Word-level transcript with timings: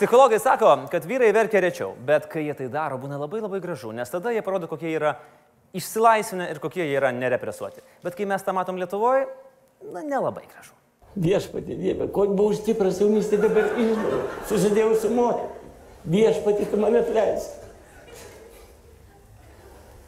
Psichologai 0.00 0.38
sako, 0.40 0.86
kad 0.88 1.04
vyrai 1.04 1.28
verkia 1.36 1.60
rečiau, 1.60 1.90
bet 2.08 2.24
kai 2.32 2.46
jie 2.46 2.54
tai 2.56 2.70
daro, 2.72 2.96
būna 2.96 3.18
labai 3.20 3.42
labai 3.44 3.58
gražu, 3.60 3.90
nes 3.92 4.08
tada 4.08 4.30
jie 4.32 4.40
parodo, 4.40 4.64
kokie 4.64 4.94
yra 4.96 5.10
išsilaisvinę 5.76 6.46
ir 6.48 6.60
kokie 6.62 6.86
jie 6.86 6.94
yra 6.96 7.10
nerepresuoti. 7.12 7.82
Bet 8.00 8.14
kai 8.16 8.24
mes 8.30 8.40
tą 8.40 8.54
matom 8.56 8.80
Lietuvoje, 8.80 9.26
na, 9.92 10.00
nelabai 10.00 10.46
gražu. 10.46 10.72
Viešpatė 11.20 11.76
Dieve, 11.76 12.06
ko 12.16 12.24
buvau 12.30 12.56
stipras 12.56 13.02
jaunystė, 13.02 13.42
dabar 13.42 13.68
išdavau, 13.76 14.22
susidėjau 14.48 14.94
su 15.02 15.10
moteriu. 15.18 15.74
Viešpatė, 16.14 16.70
tu 16.72 16.80
mane 16.80 17.02
atleisk. 17.02 17.68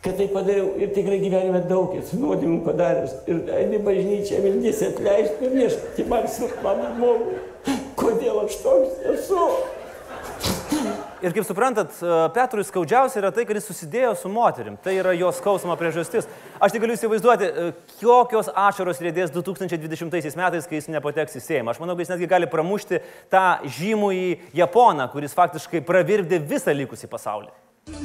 Kad 0.08 0.16
tai 0.22 0.30
padariau 0.32 0.72
ir 0.80 0.96
tikrai 0.96 1.20
gyvenime 1.20 1.60
daug 1.68 1.92
esu 2.00 2.16
nuodėmų 2.22 2.62
padaręs. 2.64 3.12
Ir 3.28 3.44
eini 3.60 3.84
bažnyčia, 3.84 4.40
vildysi 4.40 4.88
atleisti 4.88 5.50
ir 5.50 5.54
viešpatė 5.60 6.08
man 6.08 6.24
mano 6.64 6.90
žmogui. 6.96 7.38
Kodėl 8.00 8.40
aš 8.46 8.56
toks 8.64 8.98
esu? 9.18 9.44
Ir 11.22 11.30
kaip 11.30 11.46
suprantat, 11.46 11.92
e, 12.02 12.14
Petrui 12.34 12.64
skaudžiausia 12.66 13.20
yra 13.20 13.28
tai, 13.34 13.44
kad 13.46 13.54
jis 13.54 13.68
susidėjo 13.70 14.16
su 14.18 14.26
moterim. 14.32 14.74
Tai 14.82 14.90
yra 14.98 15.12
jos 15.14 15.36
skausmo 15.38 15.76
priežastis. 15.78 16.26
Aš 16.58 16.74
tik 16.74 16.82
galiu 16.82 16.96
įsivaizduoti, 16.98 17.46
e, 17.46 17.50
kokios 18.00 18.50
ašaros 18.50 18.98
rėdės 19.04 19.30
2020 19.30 20.34
metais, 20.40 20.66
kai 20.66 20.80
jis 20.80 20.90
nepateks 20.90 21.38
į 21.38 21.40
Seimą. 21.44 21.70
Aš 21.70 21.78
manau, 21.78 21.94
kad 21.94 22.02
jis 22.02 22.10
netgi 22.16 22.26
gali 22.26 22.50
pramušti 22.50 22.98
tą 23.30 23.62
žymų 23.78 24.10
į 24.18 24.26
Japoną, 24.64 25.06
kuris 25.14 25.38
faktiškai 25.38 25.86
pravirdė 25.86 26.42
visą 26.42 26.74
likusį 26.74 27.06
pasaulį. 27.12 27.52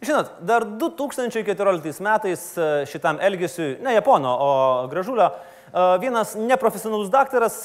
Žinot, 0.00 0.30
dar 0.46 0.62
2014 0.78 2.00
metais 2.06 2.42
e, 2.54 2.68
šitam 2.86 3.18
elgesiui, 3.20 3.78
ne 3.82 3.96
Japono, 3.96 4.30
o 4.30 4.50
Gražulio, 4.90 5.26
e, 5.26 5.86
vienas 5.98 6.36
neprofesionalus 6.38 7.10
daktaras 7.10 7.58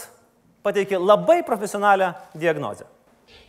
pateikė 0.65 0.97
labai 0.97 1.43
profesionalią 1.45 2.13
diagnozę. 2.33 2.89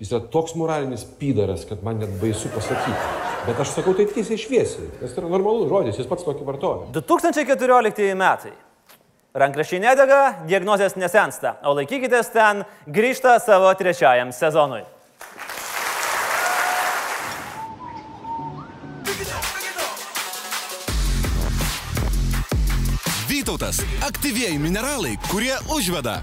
Jis 0.01 0.11
yra 0.13 0.21
toks 0.33 0.57
moralinis 0.59 1.05
pydaras, 1.21 1.65
kad 1.69 1.81
man 1.87 2.03
net 2.03 2.13
baisu 2.21 2.51
pasakyti. 2.53 3.09
Bet 3.47 3.61
aš 3.61 3.73
sakau 3.77 3.95
tai 3.97 4.07
tiesiai 4.11 4.41
šviesiai, 4.41 4.91
nes 5.01 5.13
tai 5.13 5.23
yra 5.23 5.33
normalus 5.33 5.69
žodis, 5.71 5.99
jis 6.01 6.09
pats 6.11 6.27
tokį 6.27 6.47
vartoja. 6.49 6.89
2014 6.97 8.13
metai. 8.19 8.53
Rankrašiai 9.35 9.81
nedega, 9.83 10.21
diagnozės 10.47 10.95
nesensta, 11.01 11.57
o 11.67 11.73
laikykitės 11.75 12.29
ten, 12.31 12.63
grįžta 12.87 13.39
savo 13.43 13.73
trečiajam 13.79 14.31
sezonui. 14.33 14.85
Vytautas- 23.55 23.79
aktyvieji 24.11 24.59
mineralai, 24.59 25.15
kurie 25.31 25.55
užveda. 25.71 26.23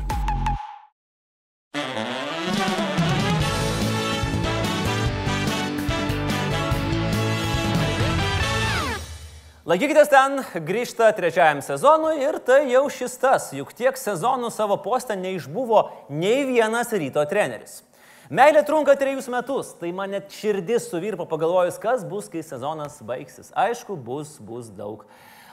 Laikykitės 9.66 10.10
ten, 10.12 10.44
grįžta 10.68 11.08
trečiajam 11.16 11.62
sezonui 11.64 12.20
ir 12.20 12.40
tai 12.44 12.68
jau 12.68 12.90
šis 12.90 13.16
tas, 13.18 13.54
juk 13.56 13.72
tiek 13.72 13.96
sezonų 13.96 14.52
savo 14.52 14.76
postą 14.84 15.16
neišbuvo 15.16 15.90
nei 16.10 16.44
vienas 16.44 16.92
ryto 16.92 17.24
treneris. 17.24 17.84
Meilė 18.30 18.66
trunka 18.66 18.96
trejus 19.00 19.28
metus, 19.32 19.72
tai 19.80 19.94
man 19.94 20.12
net 20.12 20.28
širdis 20.32 20.90
suvirpo 20.92 21.26
pagalvojus, 21.26 21.80
kas 21.80 22.04
bus, 22.04 22.28
kai 22.28 22.44
sezonas 22.44 23.00
baigsis. 23.02 23.54
Aišku, 23.56 23.96
bus, 23.96 24.38
bus 24.38 24.68
daug 24.68 25.06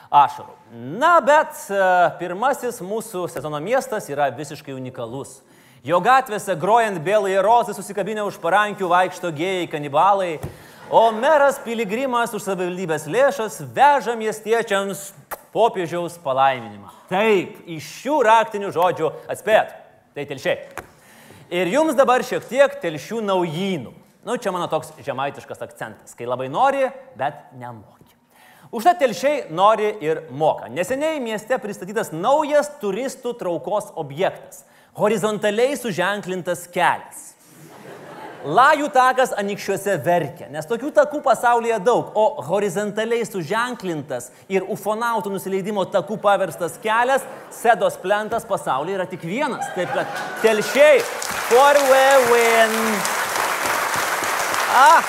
ašarų. 0.09 0.55
Na, 0.99 1.17
bet 1.21 1.55
e, 1.69 1.81
pirmasis 2.19 2.81
mūsų 2.85 3.27
sezono 3.31 3.59
miestas 3.63 4.09
yra 4.09 4.29
visiškai 4.33 4.75
unikalus. 4.75 5.39
Jo 5.85 6.01
gatvėse 6.03 6.57
grojant 6.59 6.99
bėlai 7.01 7.37
rozai 7.41 7.73
susikabinę 7.77 8.25
už 8.27 8.39
parankių 8.43 8.89
vaikšto 8.91 9.31
gėjai 9.31 9.69
kanibalai, 9.71 10.33
o 10.91 11.05
meras 11.15 11.61
piligrimas 11.63 12.33
už 12.35 12.43
savivaldybės 12.43 13.07
lėšas 13.07 13.61
veža 13.75 14.17
miestiečiams 14.19 15.07
popiežiaus 15.55 16.19
palaiminimą. 16.21 16.91
Taip, 17.09 17.61
iš 17.69 17.87
šių 18.01 18.19
raktinių 18.27 18.73
žodžių 18.75 19.13
atspėt. 19.31 19.71
Tai 20.13 20.25
telšiai. 20.29 20.57
Ir 21.49 21.71
jums 21.71 21.95
dabar 21.97 22.21
šiek 22.25 22.43
tiek 22.49 22.75
telšių 22.81 23.23
naujynų. 23.25 23.95
Nu, 24.27 24.35
čia 24.37 24.51
mano 24.53 24.67
toks 24.69 24.91
žemaitiškas 25.01 25.63
akcentas, 25.63 26.13
kai 26.17 26.27
labai 26.27 26.49
nori, 26.51 26.83
bet 27.17 27.39
nemoki. 27.57 28.18
Užtat 28.69 28.99
telšiai 29.01 29.47
nori 29.49 29.95
ir 30.05 30.27
moka. 30.29 30.67
Neseniai 30.69 31.17
mieste 31.23 31.57
pristatytas 31.57 32.11
naujas 32.13 32.67
turistų 32.77 33.33
traukos 33.39 33.87
objektas- 33.97 34.61
horizontaliai 35.01 35.73
suženklintas 35.73 36.67
kelias. 36.69 37.33
Lajų 38.45 38.91
takas 38.93 39.33
anikščiuose 39.33 39.97
verkia, 40.05 40.49
nes 40.49 40.65
tokių 40.65 40.91
takų 40.93 41.21
pasaulyje 41.23 41.79
daug, 41.83 42.11
o 42.15 42.41
horizontaliai 42.41 43.25
suženklintas 43.25 44.29
ir 44.47 44.61
ufonautų 44.61 45.31
nusileidimo 45.33 45.83
takų 45.91 46.21
paverstas 46.21 46.77
kelias, 46.77 47.25
sedos 47.49 47.97
plentas 47.97 48.45
pasaulyje 48.45 48.95
yra 48.95 49.09
tik 49.09 49.21
vienas. 49.21 49.65
Taip 49.75 49.91
kad 49.93 50.07
telšiai, 50.41 51.01
for 51.49 51.73
we 51.89 52.05
win. 52.31 53.01
Ah, 54.71 55.03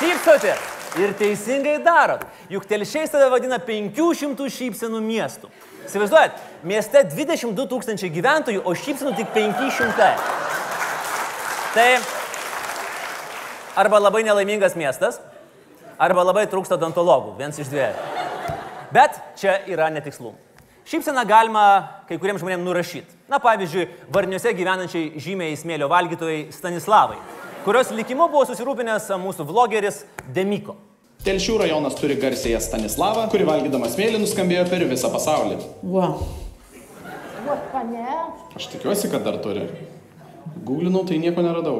šypsotės 0.00 0.71
ir 1.00 1.12
teisingai 1.16 1.78
darot, 1.84 2.24
juk 2.52 2.66
telšiai 2.68 3.08
save 3.08 3.28
vadina 3.32 3.58
500 3.62 4.48
šypsenų 4.52 5.00
miestų. 5.04 5.50
Įsivaizduojat, 5.86 6.38
mieste 6.68 7.02
22 7.10 7.66
tūkstančiai 7.70 8.12
gyventojų, 8.12 8.62
o 8.64 8.74
šypsenų 8.76 9.14
tik 9.18 9.32
500. 9.34 10.10
Tai 11.72 11.88
arba 13.80 14.02
labai 14.02 14.22
nelaimingas 14.26 14.76
miestas, 14.78 15.18
arba 15.98 16.24
labai 16.28 16.46
trūksta 16.50 16.76
odontologų, 16.76 17.36
viens 17.40 17.58
iš 17.58 17.72
dviejų. 17.72 18.08
Bet 18.92 19.16
čia 19.40 19.56
yra 19.72 19.88
netikslumų. 19.92 20.36
Šypseną 20.84 21.22
galima 21.24 21.64
kai 22.08 22.18
kuriems 22.20 22.42
žmonėms 22.42 22.66
nurašyti. 22.66 23.14
Na, 23.30 23.38
pavyzdžiui, 23.40 23.86
Varniuose 24.12 24.50
gyvenančiai 24.58 25.20
žymiai 25.22 25.54
smėlio 25.56 25.86
valgytojai 25.88 26.50
Stanislavai, 26.52 27.20
kurios 27.64 27.90
likimu 27.94 28.26
buvo 28.30 28.44
susirūpinęs 28.48 29.08
mūsų 29.22 29.46
vlogeris 29.46 30.02
Demiko. 30.34 30.74
Telšių 31.22 31.60
rajonas 31.62 31.94
turi 31.94 32.16
garsėją 32.18 32.58
Stanislavą, 32.62 33.28
kuri 33.30 33.46
valgydama 33.46 33.90
smėlį 33.92 34.24
nuskambėjo 34.24 34.64
per 34.70 34.82
visą 34.90 35.10
pasaulį. 35.12 35.60
Wow. 35.86 36.24
Aš 38.58 38.66
tikiuosi, 38.72 39.10
kad 39.12 39.22
dar 39.26 39.38
turi. 39.42 39.68
Googlinau, 40.66 41.04
tai 41.06 41.20
nieko 41.22 41.44
neradau. 41.46 41.76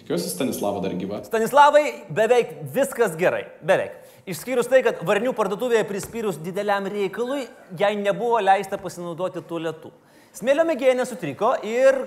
Tikiuosi, 0.00 0.32
Stanislava 0.32 0.82
dar 0.82 0.96
gyva. 0.98 1.22
Stanislavai 1.28 1.84
beveik 2.10 2.56
viskas 2.74 3.14
gerai. 3.18 3.44
Beveik. 3.62 3.94
Išskyrus 4.26 4.70
tai, 4.70 4.82
kad 4.86 5.00
varnių 5.06 5.30
parduotuvėje 5.38 5.86
prispyrus 5.86 6.38
dideliam 6.42 6.86
reikalui, 6.90 7.44
jai 7.78 7.94
nebuvo 7.98 8.42
leista 8.42 8.78
pasinaudoti 8.78 9.42
tualetu. 9.46 9.90
Smėlio 10.34 10.66
mėgėja 10.66 10.98
nesutriko 10.98 11.54
ir, 11.66 12.04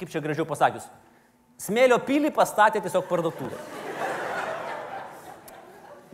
kaip 0.00 0.12
čia 0.12 0.20
gražiau 0.24 0.48
pasakius, 0.48 0.88
smėlio 1.60 2.00
pilį 2.06 2.32
pastatė 2.34 2.82
tiesiog 2.82 3.06
parduotuvė. 3.10 3.58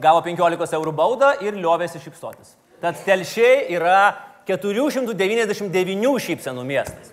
Gavo 0.02 0.20
15 0.26 0.76
eurų 0.76 0.92
baudą 0.92 1.32
ir 1.44 1.56
liovėsi 1.56 2.02
šypsotis. 2.02 2.56
Tad 2.82 2.98
telšiai 3.06 3.70
yra 3.72 4.00
499 4.48 6.18
šypsenų 6.26 6.64
miestas. 6.68 7.12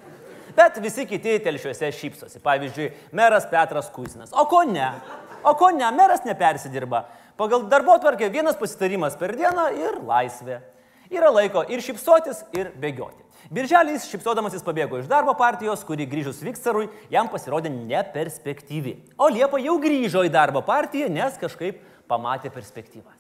Bet 0.54 0.78
visi 0.84 1.08
kiti 1.10 1.40
telšiuose 1.42 1.90
šypsosi. 1.96 2.42
Pavyzdžiui, 2.44 2.92
meras 3.16 3.48
Petras 3.50 3.88
Kusinas. 3.94 4.34
O 4.36 4.46
ko 4.52 4.62
ne? 4.68 4.92
O 5.48 5.56
ko 5.58 5.72
ne? 5.74 5.88
Meras 5.96 6.28
nepersidirba. 6.28 7.06
Pagal 7.40 7.66
darbo 7.72 7.96
tvarkę 7.98 8.30
vienas 8.30 8.60
pasitarimas 8.60 9.16
per 9.18 9.34
dieną 9.40 9.72
ir 9.80 9.98
laisvė. 10.06 10.60
Yra 11.14 11.32
laiko 11.34 11.64
ir 11.72 11.82
šypsotis, 11.82 12.44
ir 12.54 12.70
bėgioti. 12.78 13.23
Birželį 13.52 13.98
jis 13.98 14.06
šypsodamasis 14.12 14.64
pabėgo 14.64 15.02
iš 15.02 15.10
darbo 15.12 15.34
partijos, 15.36 15.84
kuri 15.84 16.08
grįžus 16.08 16.40
Vikserui 16.46 16.88
jam 17.12 17.28
pasirodė 17.32 17.72
neperspektyvi. 17.74 18.96
O 19.20 19.28
Liepa 19.28 19.60
jau 19.60 19.76
grįžo 19.84 20.24
į 20.24 20.32
darbo 20.32 20.62
partiją, 20.64 21.10
nes 21.12 21.36
kažkaip 21.42 21.82
pamatė 22.08 22.54
perspektyvas. 22.54 23.20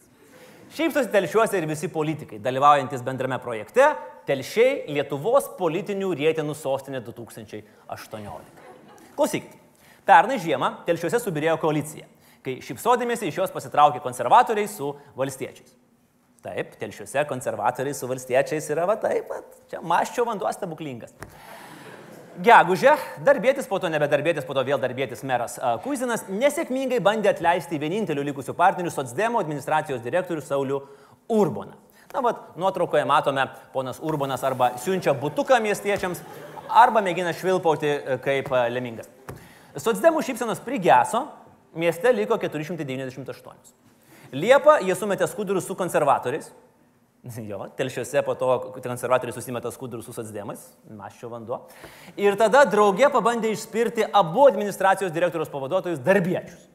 Šypsosi 0.73 1.11
telšiuose 1.13 1.59
ir 1.59 1.67
visi 1.69 1.89
politikai, 1.91 2.39
dalyvaujantis 2.41 3.03
bendrame 3.05 3.37
projekte 3.43 3.91
Telšiai 4.25 4.87
Lietuvos 4.95 5.51
politinių 5.59 6.13
rėtenų 6.17 6.55
sostinė 6.57 7.03
2018. 7.03 8.63
Klausykit, 9.13 9.53
pernai 10.07 10.39
žiemą 10.41 10.71
Telšiuose 10.87 11.19
subirėjo 11.21 11.59
koalicija, 11.61 12.07
kai 12.41 12.57
šypsodėmėsi 12.63 13.29
iš 13.29 13.43
jos 13.43 13.53
pasitraukė 13.53 14.01
konservatoriai 14.01 14.71
su 14.71 14.95
valstiečiais. 15.19 15.82
Taip, 16.43 16.73
telšiuose 16.75 17.23
konservatoriai 17.29 17.95
su 17.95 18.07
valstiečiais 18.09 18.65
yra 18.73 18.83
va 18.89 18.97
taip, 18.99 19.29
pat. 19.29 19.59
čia 19.71 19.79
maščio 19.79 20.25
vanduo 20.27 20.49
stebuklingas. 20.51 21.13
Gegužė, 22.43 22.95
darbėtis, 23.23 23.67
po 23.69 23.77
to 23.79 23.91
nebedarbėtis, 23.93 24.43
po 24.47 24.55
to 24.57 24.63
vėl 24.65 24.81
darbėtis 24.81 25.21
meras 25.23 25.59
a, 25.61 25.75
Kuizinas 25.83 26.25
nesėkmingai 26.27 26.97
bandė 27.05 27.29
atleisti 27.29 27.77
vienintelių 27.79 28.25
likusių 28.31 28.55
partnerių 28.57 28.91
Sotsdemo 28.91 29.39
administracijos 29.39 30.01
direktorių 30.03 30.43
Saulių 30.43 30.79
Urboną. 31.31 31.77
Na, 32.13 32.25
bet 32.25 32.41
nuotraukoje 32.59 33.05
matome, 33.09 33.45
ponas 33.73 34.01
Urbonas 34.01 34.43
arba 34.43 34.71
siunčia 34.81 35.13
butuką 35.17 35.61
miestiečiams, 35.63 36.19
arba 36.69 37.05
mėgina 37.05 37.31
švilpauti 37.37 37.87
e, 37.93 38.17
kaip 38.25 38.51
e, 38.51 38.65
lemingas. 38.73 39.07
Sotsdemų 39.79 40.25
šypsenos 40.25 40.61
prigeso, 40.65 41.23
mieste 41.77 42.11
liko 42.13 42.37
498. 42.41 43.92
Liepą 44.33 44.79
jie 44.81 44.95
sumetė 44.97 45.27
skudurus 45.29 45.67
su 45.69 45.77
konservatoriais. 45.77 46.51
Jo, 47.49 47.69
telšiuose 47.77 48.19
po 48.27 48.33
to 48.35 48.49
konservatoriai 48.83 49.31
susimeta 49.31 49.71
skudurus 49.71 50.09
su 50.09 50.11
socdemais, 50.11 50.59
maščio 50.91 51.29
vanduo. 51.31 51.61
Ir 52.19 52.35
tada 52.35 52.65
draugė 52.67 53.07
pabandė 53.13 53.53
išspirti 53.53 54.03
abu 54.11 54.43
administracijos 54.49 55.13
direktoriaus 55.15 55.51
pavaduotojus 55.53 56.01
darbiečius. 56.03 56.65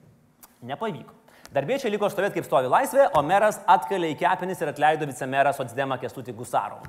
Nepavyko. 0.65 1.13
Darbiečiai 1.53 1.93
liko 1.93 2.09
stovėti 2.13 2.39
kaip 2.39 2.47
stovi 2.49 2.69
laisvė, 2.69 3.11
o 3.17 3.23
meras 3.25 3.61
atkalė 3.69 4.11
į 4.13 4.19
kepenis 4.21 4.61
ir 4.61 4.73
atleido 4.73 5.09
vicemerą 5.09 5.53
socdemą 5.57 5.97
Kestutį 6.01 6.35
Gusarovą. 6.37 6.89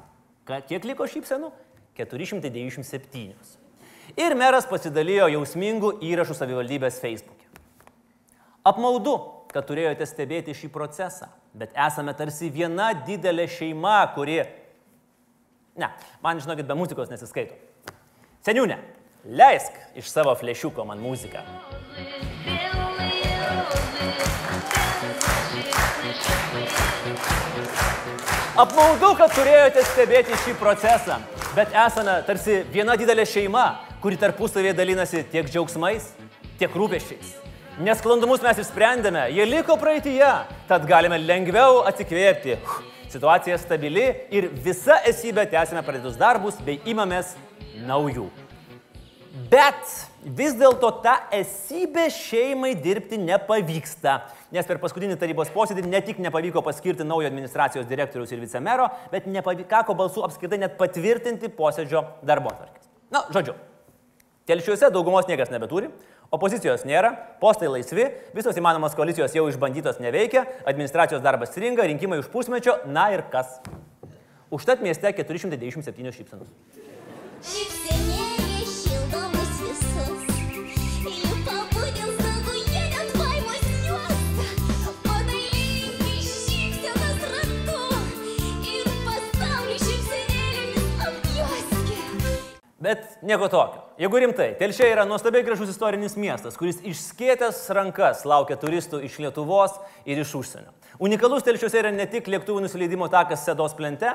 Kiek 0.68 0.88
liko 0.88 1.07
šypsenų? 1.07 1.51
497. 2.00 3.36
Ir 4.19 4.36
meras 4.39 4.68
pasidalijo 4.68 5.27
jausmingų 5.36 5.94
įrašų 6.10 6.36
savivaldybės 6.36 7.00
Facebook'e. 7.04 7.48
Apmaudu, 8.68 9.15
kad 9.54 9.66
turėjote 9.66 10.06
stebėti 10.06 10.54
šį 10.54 10.69
procesą, 10.74 11.30
bet 11.57 11.74
esame 11.74 12.13
tarsi 12.18 12.51
viena 12.54 12.92
didelė 13.06 13.48
šeima, 13.50 14.01
kuri... 14.13 14.44
Ne, 15.80 15.90
man 16.22 16.42
žinokit, 16.44 16.68
be 16.69 16.78
muzikos 16.78 17.10
nesiskaito. 17.10 17.56
Seniūne, 18.46 18.78
leisk 19.25 19.75
iš 19.98 20.12
savo 20.12 20.36
flešiuko 20.38 20.86
man 20.86 21.01
muziką. 21.01 21.42
Apmaudu, 28.60 29.13
kad 29.16 29.31
turėjote 29.34 29.86
stebėti 29.88 30.38
šį 30.44 30.57
procesą, 30.60 31.22
bet 31.56 31.74
esame 31.88 32.19
tarsi 32.28 32.62
viena 32.74 32.98
didelė 33.00 33.25
šeima, 33.30 33.68
kuri 34.04 34.19
tarpusavėje 34.19 34.75
dalinasi 34.75 35.24
tiek 35.31 35.48
džiaugsmais, 35.48 36.12
tiek 36.60 36.75
rūpeščiais. 36.75 37.38
Nesklandumus 37.80 38.42
mes 38.44 38.58
išsprendėme, 38.60 39.22
jie 39.31 39.46
liko 39.48 39.78
praeitįje, 39.80 40.30
tad 40.68 40.84
galime 40.84 41.16
lengviau 41.22 41.78
atsikvėpti. 41.88 42.58
Situacija 43.08 43.56
stabili 43.62 44.04
ir 44.36 44.50
visa 44.66 44.98
esybė 45.08 45.46
tęsime 45.48 45.80
pradėtus 45.88 46.18
darbus 46.20 46.58
bei 46.66 46.81
imamės 46.92 47.38
naujų. 47.88 48.26
Bet 49.48 49.94
vis 50.26 50.58
dėlto 50.60 50.90
tą 51.06 51.16
esybę 51.40 52.10
šeimai 52.12 52.74
dirbti 52.84 53.22
nepavyksta, 53.24 54.18
nes 54.52 54.68
per 54.68 54.84
paskutinį 54.84 55.16
tarybos 55.24 55.56
posėdį 55.56 55.88
ne 55.88 56.04
tik 56.04 56.20
nepavyko 56.20 56.60
paskirti 56.68 57.08
naujo 57.08 57.32
administracijos 57.32 57.88
direktoriaus 57.88 58.36
ir 58.36 58.44
vicemero, 58.44 58.92
bet 59.16 59.32
nepavyko 59.32 59.96
balsų 60.04 60.28
apskritai 60.28 60.60
net 60.66 60.75
patvirtinti 60.75 61.48
posėdžio 61.56 62.04
darbo 62.28 62.52
atvarkės. 62.52 62.92
Na, 63.16 63.24
žodžiu, 63.32 63.56
telšiuose 64.52 64.92
daugumos 64.92 65.32
niekas 65.32 65.56
nebeturi, 65.56 65.94
opozicijos 66.34 66.86
nėra, 66.88 67.12
postai 67.42 67.70
laisvi, 67.72 68.06
visos 68.36 68.58
įmanomos 68.58 68.96
koalicijos 68.98 69.34
jau 69.36 69.48
išbandytos 69.50 70.02
neveikia, 70.04 70.46
administracijos 70.70 71.24
darbas 71.26 71.54
stringa, 71.54 71.88
rinkimai 71.90 72.22
už 72.22 72.30
pusmečio, 72.34 72.78
na 72.90 73.10
ir 73.16 73.26
kas. 73.34 73.60
Užtat 74.54 74.81
mieste 74.86 75.12
497 75.14 76.16
šypsenos. 76.16 76.54
Bet 92.80 93.18
nieko 93.28 93.50
tokio. 93.52 93.81
Jeigu 94.00 94.20
rimtai, 94.24 94.54
Telšė 94.56 94.86
yra 94.94 95.04
nuostabiai 95.04 95.44
gražus 95.44 95.74
istorinis 95.74 96.14
miestas, 96.16 96.56
kuris 96.56 96.78
išskėtęs 96.88 97.58
rankas 97.76 98.22
laukia 98.24 98.56
turistų 98.56 99.02
iš 99.04 99.18
Lietuvos 99.20 99.74
ir 100.08 100.22
iš 100.22 100.31
užsienio. 100.40 100.72
Unikalus 101.04 101.44
Telšiuose 101.44 101.76
yra 101.81 101.92
ne 101.92 102.06
tik 102.08 102.30
lėktuvų 102.31 102.62
nusileidimo 102.64 103.10
takas 103.12 103.44
Sedos 103.44 103.76
plente, 103.76 104.14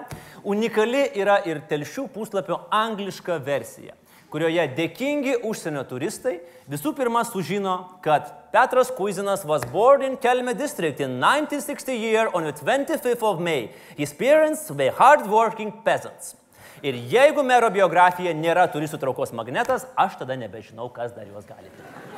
unikali 0.49 1.02
yra 1.12 1.43
ir 1.44 1.61
Telšių 1.69 2.06
puslapio 2.14 2.62
angliška 2.72 3.37
versija, 3.44 3.93
kurioje 4.32 4.64
dėkingi 4.78 5.34
užsienio 5.44 5.82
turistai 5.90 6.38
visų 6.72 6.94
pirma 6.96 7.20
sužino, 7.28 7.75
kad 8.05 8.31
Petras 8.55 8.88
Kuizinas 8.96 9.44
was 9.44 9.67
born 9.75 10.06
in 10.08 10.17
Kelme 10.17 10.56
district 10.56 11.05
in 11.05 11.19
1960 11.20 12.00
year 12.00 12.32
on 12.32 12.49
the 12.49 12.56
25th 12.56 13.28
of 13.28 13.44
May. 13.44 13.69
His 13.99 14.17
parents 14.17 14.70
were 14.70 14.88
hardworking 14.88 15.82
peasants. 15.84 16.32
Ir 16.82 16.98
jeigu 17.10 17.44
mero 17.46 17.70
biografija 17.70 18.34
nėra 18.34 18.66
turistų 18.72 18.98
traukos 19.02 19.34
magnetas, 19.36 19.86
aš 19.94 20.18
tada 20.22 20.36
nebežinau, 20.40 20.88
kas 20.92 21.14
dar 21.14 21.28
juos 21.28 21.46
gali. 21.46 21.70
būti. 21.70 22.14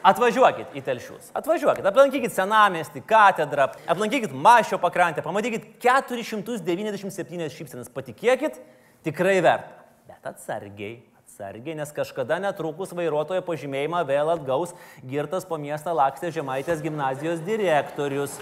Atvažiuokit 0.00 0.76
į 0.76 0.80
telšius. 0.84 1.28
Atvažiuokit, 1.36 1.84
aplankykit 1.84 2.32
senamestį, 2.32 3.02
katedrą, 3.08 3.68
aplankykit 3.90 4.32
Mašio 4.32 4.78
pakrantę, 4.80 5.20
pamatykit 5.24 5.74
497 5.84 7.50
šypsenas, 7.52 7.92
patikėkit, 7.92 8.56
tikrai 9.04 9.36
verta. 9.44 9.76
Bet 10.08 10.32
atsargiai, 10.32 11.02
atsargiai, 11.20 11.76
nes 11.76 11.92
kažkada 11.92 12.40
netrukus 12.40 12.94
vairuotojo 12.96 13.44
pažymėjimą 13.44 14.00
vėl 14.08 14.32
atgaus 14.32 14.72
girtas 15.04 15.44
po 15.48 15.60
miestą 15.60 15.92
lakstė 15.96 16.32
Žemaitės 16.32 16.80
gimnazijos 16.84 17.44
direktorius 17.44 18.40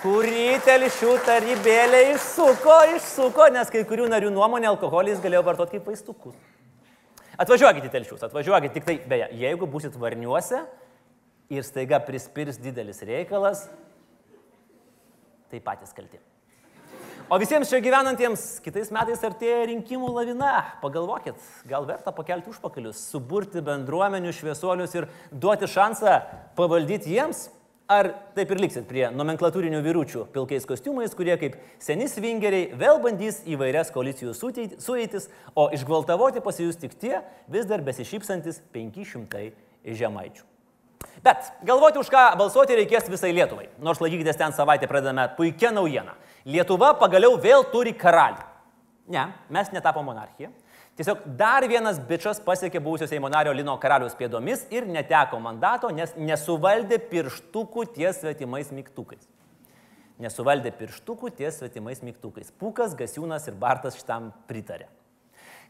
kurį 0.00 0.60
telšių 0.64 1.16
tarybėlė 1.26 2.00
išsuko, 2.14 2.76
išsuko, 2.96 3.50
nes 3.52 3.72
kai 3.72 3.82
kurių 3.88 4.08
narių 4.08 4.30
nuomonė 4.32 4.70
alkoholį 4.70 5.12
jis 5.14 5.20
galėjo 5.24 5.42
vartoti 5.44 5.76
kaip 5.76 5.90
vaistukus. 5.90 6.38
Atvažiuokit 7.40 7.84
į 7.88 7.92
telšius, 7.92 8.24
atvažiuokit, 8.28 8.72
tik 8.76 8.86
tai, 8.88 8.96
beje, 9.08 9.28
jeigu 9.40 9.68
busit 9.68 9.96
varniuose 10.00 10.62
ir 11.52 11.64
staiga 11.66 12.00
prispirs 12.04 12.60
didelis 12.60 13.00
reikalas, 13.04 13.66
tai 15.52 15.60
patys 15.64 15.92
kalti. 15.96 16.20
O 17.30 17.36
visiems 17.38 17.70
čia 17.70 17.78
gyvenantiems 17.84 18.42
kitais 18.64 18.88
metais 18.90 19.20
artėja 19.22 19.68
rinkimų 19.68 20.08
lavina. 20.16 20.64
Pagalvokit, 20.82 21.38
gal 21.68 21.84
verta 21.86 22.10
pakelti 22.10 22.50
užpakalius, 22.50 23.04
suburti 23.12 23.62
bendruomenių 23.62 24.32
šviesuolius 24.34 24.96
ir 24.98 25.06
duoti 25.30 25.68
šansą 25.70 26.16
pavaldyti 26.58 27.12
jiems? 27.14 27.46
Ar 27.90 28.06
taip 28.36 28.52
ir 28.54 28.60
liksit 28.62 28.84
prie 28.86 29.08
nomenklatūrinių 29.10 29.80
vyručių 29.82 30.28
pilkais 30.30 30.62
kostiumais, 30.68 31.10
kurie 31.18 31.34
kaip 31.40 31.56
seni 31.82 32.06
svingeriai 32.06 32.68
vėl 32.78 33.00
bandys 33.02 33.40
įvairias 33.50 33.90
koalicijų 33.90 34.30
sueitis, 34.78 35.26
o 35.58 35.64
išgvaltavoti 35.74 36.38
pasijus 36.44 36.78
tik 36.78 36.94
tie 36.94 37.16
vis 37.50 37.66
dar 37.66 37.82
besišypsantis 37.82 38.62
500 38.70 39.50
žemaičių. 39.98 40.46
Bet 41.24 41.50
galvoti, 41.66 41.98
už 41.98 42.12
ką 42.14 42.22
balsuoti 42.38 42.78
reikės 42.78 43.10
visai 43.10 43.32
Lietuvai. 43.34 43.66
Nors 43.82 43.98
laikykitės 43.98 44.38
ten 44.38 44.54
savaitę 44.54 44.86
pradedame 44.86 45.26
puikia 45.34 45.74
naujiena. 45.74 46.14
Lietuva 46.46 46.92
pagaliau 47.00 47.34
vėl 47.42 47.66
turi 47.74 47.90
karalių. 47.98 48.46
Ne, 49.10 49.32
mes 49.50 49.74
netapo 49.74 50.06
monarchija. 50.06 50.52
Tiesiog 51.00 51.22
dar 51.32 51.64
vienas 51.64 51.96
bičias 51.96 52.42
pasiekė 52.44 52.76
buvusio 52.84 53.06
Seimo 53.08 53.30
nario 53.32 53.54
Lino 53.56 53.72
karaliaus 53.80 54.12
pėdomis 54.18 54.66
ir 54.68 54.84
neteko 54.84 55.38
mandato, 55.40 55.88
nes 55.96 56.10
nesuvaldė 56.20 56.98
pirštukų 57.08 57.86
ties 57.94 58.18
svetimais 58.20 58.68
mygtukais. 58.76 59.22
Nesuvaldė 60.20 60.74
pirštukų 60.76 61.30
ties 61.38 61.56
svetimais 61.62 62.02
mygtukais. 62.04 62.50
Pukas, 62.52 62.92
Gasiūnas 62.98 63.48
ir 63.48 63.56
Bartas 63.62 63.96
šitam 63.96 64.28
pritarė. 64.44 64.90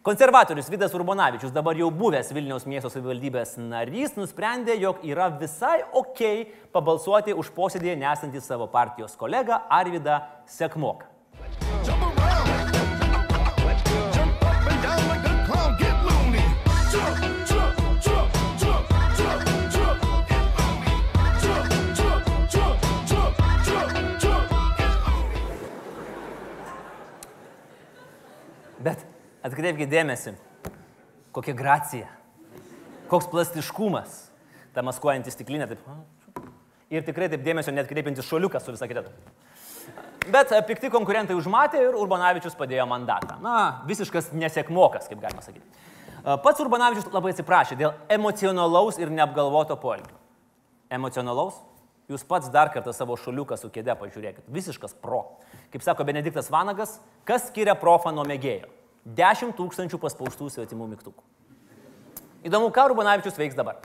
Konservatorius 0.03 0.73
Vidas 0.73 0.99
Urbonavičius, 0.99 1.55
dabar 1.55 1.79
jau 1.79 1.93
buvęs 1.95 2.35
Vilniaus 2.35 2.67
miesto 2.67 2.91
savivaldybės 2.91 3.55
narys, 3.63 4.19
nusprendė, 4.19 4.75
jog 4.83 5.07
yra 5.07 5.31
visai 5.31 5.85
ok 5.95 6.25
pabalsuoti 6.75 7.39
už 7.39 7.55
posėdėje 7.55 8.01
nesantį 8.03 8.43
savo 8.43 8.67
partijos 8.75 9.15
kolegą 9.21 9.63
Arvidą 9.79 10.25
Sekmoką. 10.51 11.10
Atkreipkite 29.47 29.91
dėmesį, 29.91 30.35
kokia 31.35 31.55
gracija, 31.57 32.09
koks 33.11 33.29
plastiškumas, 33.33 34.17
ta 34.75 34.85
maskuojanti 34.87 35.33
stiklinė. 35.35 35.69
Taip. 35.71 35.85
Ir 36.91 37.07
tikrai 37.07 37.29
taip 37.31 37.45
dėmesio 37.47 37.75
net 37.75 37.89
kreipiantis 37.91 38.27
šoliukas 38.27 38.65
su 38.67 38.75
visą 38.75 38.89
kitą. 38.91 39.05
Bet 40.31 40.53
e, 40.53 40.59
pikti 40.67 40.91
konkurentai 40.93 41.37
užmatė 41.39 41.81
ir 41.85 41.97
Urbonavičius 41.97 42.57
padėjo 42.59 42.85
mandatą. 42.91 43.39
Na, 43.43 43.83
visiškas 43.89 44.33
nesėkmokas, 44.37 45.09
kaip 45.11 45.23
galima 45.23 45.43
sakyti. 45.45 45.65
E, 46.21 46.37
Pats 46.43 46.63
Urbanavičius 46.63 47.09
labai 47.15 47.33
atsiprašė 47.35 47.79
dėl 47.81 47.95
emocionalaus 48.13 48.99
ir 49.01 49.13
neapgalvoto 49.15 49.79
poelgio. 49.81 50.19
Emocionalaus? 50.93 51.63
Jūs 52.11 52.27
pats 52.27 52.51
dar 52.51 52.73
kartą 52.75 52.91
savo 52.91 53.15
šuliuką 53.15 53.55
su 53.55 53.71
kėde 53.71 53.95
pažiūrėkit. 53.95 54.49
Visiškas 54.51 54.97
pro. 54.99 55.23
Kaip 55.71 55.87
sako 55.87 56.03
Benediktas 56.09 56.51
Vanagas, 56.51 56.97
kas 57.25 57.47
skiria 57.47 57.77
profą 57.79 58.11
nuo 58.11 58.27
mėgėjo? 58.27 58.67
10 59.05 59.57
tūkstančių 59.57 60.01
paspaustų 60.01 60.51
svetimų 60.57 60.91
mygtukų. 60.93 61.25
Įdomu, 62.47 62.71
ką 62.73 62.91
Urbanavičius 62.91 63.39
veiks 63.41 63.57
dabar. 63.59 63.81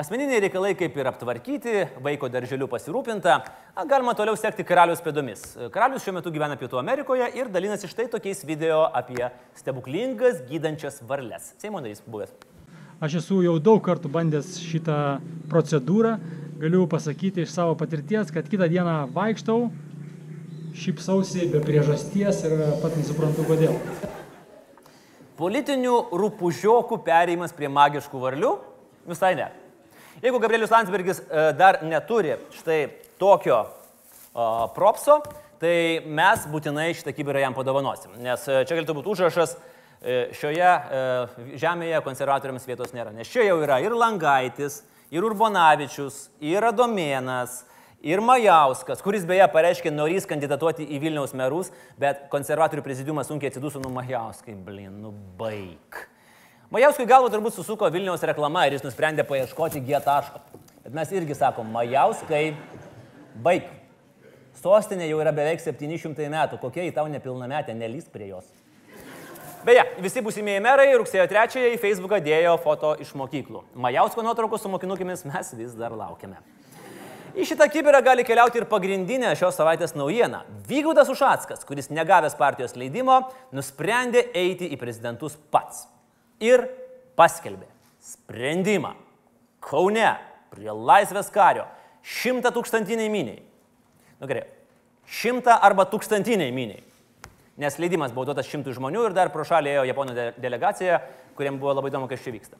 Asmeniniai 0.00 0.38
reikalai 0.44 0.70
kaip 0.78 0.94
ir 0.96 1.08
aptvarkyti, 1.10 1.72
vaiko 2.02 2.28
darželiu 2.30 2.68
pasirūpinta, 2.70 3.34
a, 3.74 3.84
galima 3.90 4.14
toliau 4.16 4.38
sekti 4.38 4.64
karalius 4.64 5.02
pėdomis. 5.02 5.42
Karalius 5.74 6.06
šiuo 6.06 6.14
metu 6.16 6.30
gyvena 6.32 6.54
Pietų 6.58 6.78
Amerikoje 6.80 7.26
ir 7.36 7.50
dalinasi 7.52 7.90
štai 7.90 8.06
tokiais 8.12 8.44
video 8.46 8.84
apie 8.86 9.26
stebuklingas 9.58 10.44
gydančias 10.48 11.02
varles. 11.06 11.50
Seimo 11.60 11.82
narys 11.82 12.00
buvęs. 12.06 12.30
Aš 13.02 13.18
esu 13.20 13.40
jau 13.42 13.56
daug 13.58 13.82
kartų 13.84 14.12
bandęs 14.14 14.54
šitą 14.62 15.18
procedūrą. 15.50 16.14
Galiu 16.62 16.86
pasakyti 16.90 17.42
iš 17.42 17.54
savo 17.56 17.74
patirties, 17.80 18.30
kad 18.30 18.46
kitą 18.48 18.70
dieną 18.70 18.96
vaikštau, 19.16 19.70
šypsausi 20.76 21.50
be 21.50 21.64
priežasties 21.66 22.44
ir 22.46 22.56
pat 22.84 22.96
nesuprantu 23.00 23.48
kodėl. 23.48 23.76
Politinių 25.40 25.94
rūpužiokų 26.20 26.98
perėjimas 27.00 27.54
prie 27.56 27.68
magiškų 27.72 28.18
varlių? 28.20 28.50
Visai 29.08 29.30
ne. 29.38 29.46
Jeigu 30.20 30.36
Gabrielius 30.42 30.72
Landsbergis 30.74 31.22
e, 31.22 31.44
dar 31.56 31.78
neturi 31.80 32.34
štai 32.52 32.82
tokio 33.16 33.62
o, 33.64 34.68
propso, 34.76 35.22
tai 35.62 36.02
mes 36.04 36.44
būtinai 36.50 36.90
šitą 36.98 37.14
kibirą 37.16 37.40
jam 37.40 37.56
padovanosim. 37.56 38.18
Nes 38.20 38.44
e, 38.52 38.58
čia 38.68 38.76
galėtų 38.76 38.98
būti 38.98 39.12
užrašas, 39.14 39.56
e, 39.56 40.18
šioje 40.36 40.68
e, 40.68 41.00
žemėje 41.62 42.02
konservatoriams 42.04 42.68
vietos 42.68 42.92
nėra. 42.92 43.16
Nes 43.16 43.32
čia 43.32 43.48
jau 43.48 43.56
yra 43.64 43.80
ir 43.80 43.96
Langaitis, 43.96 44.82
ir 45.08 45.24
Urbonavičius, 45.24 46.26
ir 46.44 46.68
Adomėnas, 46.68 47.62
ir 48.00 48.20
Majauskas, 48.24 49.02
kuris 49.04 49.26
beje 49.28 49.46
pareiškė 49.52 49.92
norys 49.92 50.26
kandidatuoti 50.28 50.86
į 50.86 51.00
Vilniaus 51.02 51.34
merus, 51.36 51.70
bet 52.00 52.26
konservatorių 52.32 52.84
prezidiumas 52.84 53.28
sunkiai 53.30 53.52
atsiduso, 53.52 53.82
nu 53.82 53.92
Majauskai, 53.94 54.54
blin, 54.54 54.92
nu 55.02 55.12
baig. 55.38 56.00
Majauskui 56.70 57.06
galvo 57.10 57.28
turbūt 57.32 57.56
susuko 57.56 57.88
Vilniaus 57.90 58.22
reklama 58.26 58.64
ir 58.66 58.76
jis 58.76 58.86
nusprendė 58.86 59.24
paieškoti 59.26 59.82
G 59.82 59.98
taško. 60.04 60.40
Bet 60.84 60.94
mes 60.96 61.12
irgi 61.12 61.36
sakom, 61.36 61.68
Majauskai, 61.74 62.54
baig. 63.42 63.68
Sostinė 64.60 65.06
jau 65.08 65.20
yra 65.22 65.32
beveik 65.34 65.62
700 65.62 66.28
metų, 66.30 66.58
kokia 66.60 66.84
į 66.86 66.94
tau 66.96 67.06
nepilnametė, 67.08 67.74
nelysk 67.76 68.12
prie 68.12 68.28
jos. 68.32 68.48
Beje, 69.64 69.82
visi 70.00 70.22
būsimieji 70.24 70.60
merai 70.64 70.88
rugsėjo 70.96 71.26
3-ąją 71.28 71.74
į 71.74 71.80
Facebooką 71.80 72.20
dėjo 72.24 72.54
foto 72.62 72.94
iš 73.02 73.12
mokyklų. 73.18 73.60
Majausko 73.76 74.24
nuotraukos 74.24 74.64
su 74.64 74.72
mokinukėmis 74.72 75.26
mes 75.28 75.52
vis 75.58 75.74
dar 75.76 75.92
laukiame. 75.96 76.38
Į 77.38 77.46
šitą 77.46 77.66
kibirą 77.70 78.00
gali 78.02 78.24
keliauti 78.26 78.58
ir 78.58 78.66
pagrindinė 78.70 79.32
šios 79.38 79.54
savaitės 79.58 79.94
naujiena. 79.94 80.42
Vygaudas 80.66 81.10
Ušackas, 81.12 81.62
kuris 81.68 81.90
negavęs 81.92 82.34
partijos 82.38 82.74
leidimo, 82.78 83.20
nusprendė 83.54 84.24
eiti 84.34 84.70
į 84.74 84.78
prezidentus 84.80 85.36
pats. 85.52 85.84
Ir 86.42 86.64
paskelbė 87.18 87.68
sprendimą. 88.02 88.94
Kaune 89.62 90.14
prie 90.50 90.72
Laisvės 90.72 91.30
kario 91.30 91.66
šimta 92.02 92.50
tūkstantiniai 92.54 93.10
miniai. 93.12 93.42
Nu 94.20 94.28
gerai, 94.30 94.46
šimta 95.06 95.58
arba 95.62 95.86
tūkstantiniai 95.90 96.50
miniai. 96.54 96.82
Nes 97.60 97.76
leidimas 97.76 98.14
buvo 98.16 98.30
duotas 98.30 98.48
šimtų 98.48 98.72
žmonių 98.78 99.04
ir 99.10 99.16
dar 99.16 99.30
pro 99.34 99.44
šalį 99.44 99.74
ėjo 99.74 99.86
Japonų 99.90 100.16
de 100.16 100.26
delegacija, 100.40 101.02
kuriems 101.36 101.60
buvo 101.60 101.74
labai 101.76 101.92
įdomu, 101.92 102.08
kas 102.08 102.24
čia 102.24 102.32
vyksta. 102.32 102.56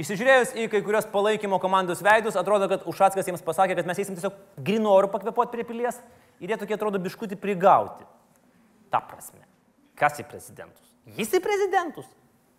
Įsižiūrėjus 0.00 0.54
į 0.56 0.66
kai 0.72 0.80
kurios 0.84 1.08
palaikymo 1.12 1.58
komandos 1.60 2.00
veidus, 2.04 2.38
atrodo, 2.38 2.70
kad 2.70 2.86
Ušackas 2.88 3.26
jiems 3.28 3.44
pasakė, 3.44 3.76
kad 3.76 3.88
mes 3.88 3.98
eisim 4.00 4.16
tiesiog 4.16 4.36
grinorų 4.64 5.10
pakvepuoti 5.12 5.52
prie 5.52 5.66
pilies 5.68 5.98
ir 6.40 6.52
jie 6.52 6.58
tokie 6.60 6.76
atrodo 6.76 7.00
biškutį 7.02 7.36
prigauti. 7.40 8.06
Ta 8.90 9.02
prasme. 9.04 9.44
Kas 10.00 10.16
į 10.22 10.24
prezidentus? 10.30 10.86
Jis 11.18 11.34
į 11.36 11.42
prezidentus? 11.44 12.08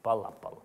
Pala, 0.05 0.29
pala. 0.43 0.61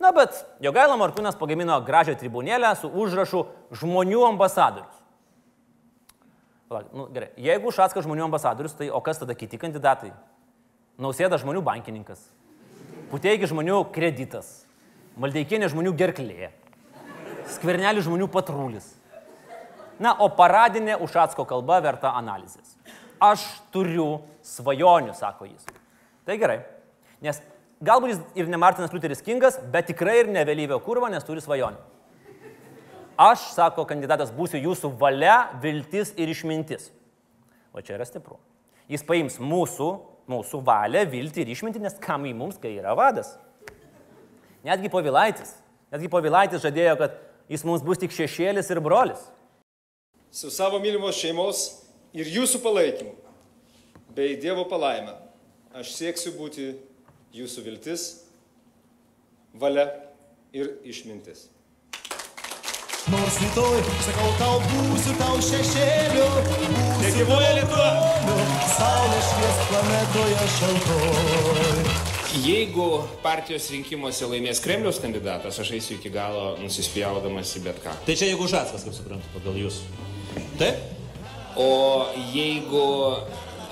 Na, 0.00 0.10
bet 0.16 0.40
Jogaila 0.64 0.96
Markūnas 1.00 1.36
pagamino 1.38 1.76
gražią 1.84 2.16
tribūnėlę 2.20 2.72
su 2.80 2.88
užrašu 2.88 3.44
žmonių 3.82 4.24
ambasadorius. 4.32 5.02
Palauk, 6.70 6.94
Nu, 6.96 7.06
gerai, 7.12 7.28
jeigu 7.38 7.68
Ušackas 7.68 8.06
žmonių 8.06 8.24
ambasadorius, 8.26 8.74
tai 8.78 8.88
o 8.88 9.00
kas 9.04 9.20
tada 9.20 9.36
kiti 9.36 9.60
kandidatai? 9.60 10.14
Nausėda 10.98 11.36
žmonių 11.42 11.60
bankininkas, 11.66 12.22
Puteigi 13.10 13.46
žmonių 13.46 13.84
kreditas, 13.94 14.63
Maldeikienė 15.20 15.68
žmonių 15.70 15.94
gerklė, 15.98 16.50
Skvernelį 17.54 18.02
žmonių 18.06 18.28
patrulis. 18.32 18.86
Na, 20.02 20.14
o 20.18 20.30
paradinė 20.32 20.96
Ušacko 21.04 21.44
kalba 21.46 21.78
verta 21.84 22.14
analizės. 22.18 22.74
Aš 23.22 23.44
turiu 23.72 24.24
svajonių, 24.44 25.14
sako 25.14 25.46
jis. 25.46 25.66
Tai 26.26 26.36
gerai, 26.40 26.62
nes 27.22 27.38
galbūt 27.84 28.14
jis 28.14 28.22
ir 28.40 28.50
ne 28.50 28.58
Martinas 28.58 28.92
Liuteris 28.94 29.22
Kingas, 29.22 29.60
bet 29.70 29.90
tikrai 29.92 30.22
ir 30.22 30.32
ne 30.34 30.42
Vėlyvio 30.48 30.80
kurva, 30.82 31.12
nes 31.12 31.26
turi 31.26 31.44
svajonių. 31.44 31.78
Aš, 33.20 33.52
sako 33.54 33.84
kandidatas, 33.86 34.32
būsiu 34.34 34.58
jūsų 34.58 34.90
valia, 34.98 35.52
viltis 35.62 36.10
ir 36.18 36.32
išmintis. 36.32 36.88
O 37.70 37.82
čia 37.84 37.94
yra 37.94 38.06
stipru. 38.08 38.40
Jis 38.90 39.06
paims 39.06 39.38
mūsų, 39.38 39.88
mūsų 40.30 40.60
valią, 40.66 41.04
viltį 41.12 41.44
ir 41.44 41.52
išmintį, 41.54 41.84
nes 41.84 42.00
kam 42.02 42.26
į 42.26 42.34
mums, 42.34 42.58
kai 42.58 42.74
yra 42.74 42.96
vadas. 42.98 43.36
Netgi 44.64 44.88
Povilaitis. 44.88 45.54
Netgi 45.92 46.08
Povilaitis 46.10 46.62
žadėjo, 46.64 46.96
kad 47.00 47.16
jis 47.52 47.64
mums 47.68 47.84
bus 47.84 48.00
tik 48.00 48.14
šešėlis 48.14 48.70
ir 48.72 48.80
brolis. 48.80 49.20
su 50.34 50.50
savo 50.50 50.80
mylimos 50.82 51.14
šeimos 51.14 51.58
ir 52.10 52.26
jūsų 52.26 52.58
palaikymu, 52.64 53.12
bei 54.16 54.34
Dievo 54.34 54.64
palaime, 54.66 55.14
aš 55.70 55.92
sieksiu 55.94 56.32
būti 56.34 56.72
jūsų 57.30 57.62
viltis, 57.62 58.06
valia 59.54 59.86
ir 60.50 60.72
išmintis. 60.82 61.46
Nors 63.12 63.38
rytoj, 63.38 63.78
sakau, 64.08 64.30
tau 64.40 64.58
būsiu 64.72 65.14
tau 65.20 65.38
šešėliu. 65.38 66.28
Negyvoja 67.04 67.52
Lietuva. 67.60 67.90
Saulė 68.74 69.20
švies 69.28 69.60
planetoje 69.70 70.48
šaltoj. 70.56 71.93
Jeigu 72.42 73.04
partijos 73.22 73.68
rinkimuose 73.70 74.26
laimės 74.26 74.58
Kremliaus 74.62 74.98
kandidatas, 74.98 75.54
aš 75.62 75.68
eisiu 75.76 75.94
iki 76.00 76.10
galo 76.10 76.56
nusispjaudamas 76.58 77.52
į 77.60 77.62
bet 77.68 77.78
ką. 77.84 77.92
Tai 78.08 78.16
čia 78.18 78.26
jeigu 78.32 78.48
Žatskas, 78.50 78.82
kaip 78.88 78.96
suprantu, 78.96 79.28
pagal 79.36 79.60
jūs. 79.60 79.76
Taip? 80.58 80.80
O 81.54 81.68
jeigu 82.34 82.82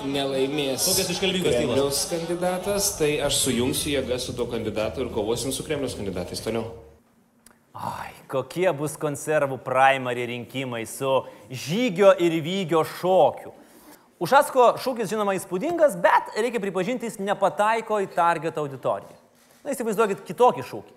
nelaimės 0.07 0.85
Kokios 0.87 1.11
iškalbingos 1.11 1.49
tylos? 1.49 1.65
Kremliaus 1.65 1.99
kandidatas, 2.13 2.87
tai 3.01 3.11
aš 3.27 3.41
sujungsiu 3.41 3.97
jėgas 3.97 4.29
su 4.29 4.37
tuo 4.37 4.47
kandidatu 4.51 5.03
ir 5.03 5.11
kovosim 5.11 5.51
su 5.51 5.65
Kremliaus 5.67 5.97
kandidatais 5.99 6.43
toliau. 6.43 6.69
Ai, 7.75 8.13
kokie 8.31 8.69
bus 8.77 8.95
konservų 9.01 9.57
primary 9.65 10.29
rinkimai 10.29 10.85
su 10.87 11.11
žygio 11.51 12.13
ir 12.15 12.39
vygio 12.45 12.85
šokiu. 12.95 13.51
Ušasko 14.23 14.77
šūkis 14.79 15.09
žinoma 15.11 15.33
įspūdingas, 15.35 15.97
bet 15.99 16.37
reikia 16.39 16.61
pripažinti, 16.63 17.09
jis 17.09 17.17
nepataiko 17.19 17.97
į 18.05 18.05
target 18.15 18.55
auditoriją. 18.61 19.17
Na 19.65 19.73
įsivaizduokit 19.73 20.21
kitokį 20.23 20.63
šūkį. 20.63 20.93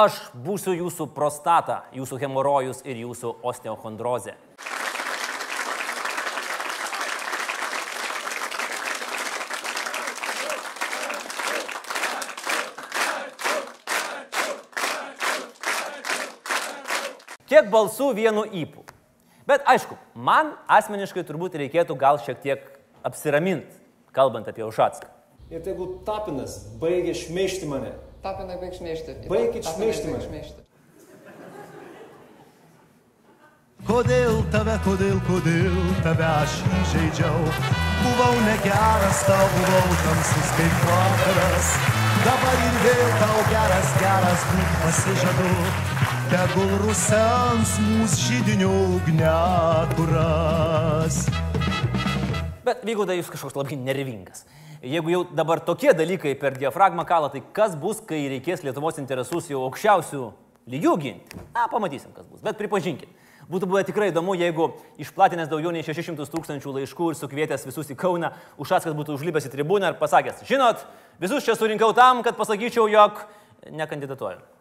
Aš 0.00 0.16
būsiu 0.46 0.72
jūsų 0.78 1.10
prostata, 1.12 1.82
jūsų 1.92 2.16
hemorojus 2.22 2.80
ir 2.88 3.02
jūsų 3.02 3.34
osteochondrozė. 3.50 4.38
Kiek 17.50 17.68
balsų 17.68 18.14
vienu 18.14 18.46
įpū. 18.46 18.89
Bet 19.50 19.64
aišku, 19.66 19.96
man 20.14 20.52
asmeniškai 20.70 21.24
turbūt 21.26 21.56
reikėtų 21.58 21.96
gal 21.98 22.20
šiek 22.22 22.38
tiek 22.38 22.66
apsiraminti, 23.02 23.80
kalbant 24.14 24.46
apie 24.46 24.62
Ušatską. 24.62 25.10
Ir 25.50 25.64
tegul 25.66 25.96
Tapinas 26.06 26.60
baigia 26.78 27.16
šmeišti 27.18 27.66
mane. 27.66 27.96
Tapinai 28.22 28.60
baig 28.60 28.76
šmeižti. 28.78 29.16
Baikit 29.26 29.66
Tapinai 29.66 29.88
šmeižti 29.90 30.12
baig 30.12 30.28
mane. 30.30 30.66
Kodėl 33.90 34.38
tave, 34.54 34.76
kodėl, 34.84 35.18
kodėl 35.26 35.76
tave 36.04 36.28
aš 36.28 36.54
įžeidžiau? 36.82 37.42
Buvau 38.04 38.36
negeras, 38.44 39.24
tau 39.26 39.50
buvau 39.56 39.98
tamsus 40.04 40.54
kaip 40.60 40.86
vakaras. 40.92 41.74
Dabar 42.22 42.64
ir 42.68 42.80
vėl 42.86 43.12
tau 43.24 43.42
geras, 43.50 43.92
geras 44.04 44.48
būt 44.52 44.80
pasižadu. 44.84 46.09
Tegul 46.30 46.68
rusens 46.78 47.72
mūsų 47.82 48.14
žydinių 48.22 48.70
ugnekuras. 48.94 50.06
Bet 52.62 52.84
Vygaudai 52.86 53.16
jūs 53.18 53.32
kažkoks 53.32 53.56
labai 53.58 53.74
nervingas. 53.74 54.44
Jeigu 54.78 55.10
jau 55.10 55.26
dabar 55.34 55.58
tokie 55.66 55.90
dalykai 55.90 56.38
per 56.38 56.54
diafragmą 56.54 57.02
kalą, 57.08 57.32
tai 57.34 57.42
kas 57.56 57.74
bus, 57.74 57.98
kai 58.06 58.30
reikės 58.30 58.62
Lietuvos 58.62 59.02
interesus 59.02 59.50
jau 59.50 59.64
aukščiausių 59.64 60.22
lygių 60.70 60.92
ginti? 61.02 61.40
Na, 61.50 61.66
pamatysim, 61.72 62.14
kas 62.14 62.30
bus. 62.30 62.38
Bet 62.46 62.54
pripažinkit, 62.62 63.10
būtų 63.50 63.66
buvę 63.74 63.82
tikrai 63.90 64.12
įdomu, 64.12 64.38
jeigu 64.38 64.70
išplatinęs 65.02 65.50
daugiau 65.50 65.74
nei 65.74 65.82
600 65.82 66.30
tūkstančių 66.30 66.76
laiškų 66.78 67.10
ir 67.10 67.18
sukvietęs 67.24 67.66
visus 67.66 67.90
į 67.90 67.98
Kauną, 67.98 68.30
Ušackas 68.62 68.94
būtų 68.94 69.18
užlipęs 69.18 69.50
į 69.50 69.52
tribūną 69.58 69.90
ir 69.90 69.98
pasakęs, 69.98 70.46
žinot, 70.46 70.86
visus 71.18 71.42
čia 71.42 71.58
surinkau 71.58 71.90
tam, 71.90 72.22
kad 72.22 72.38
pasakyčiau, 72.38 72.86
jog 72.86 73.18
nekandidatuoju. 73.66 74.59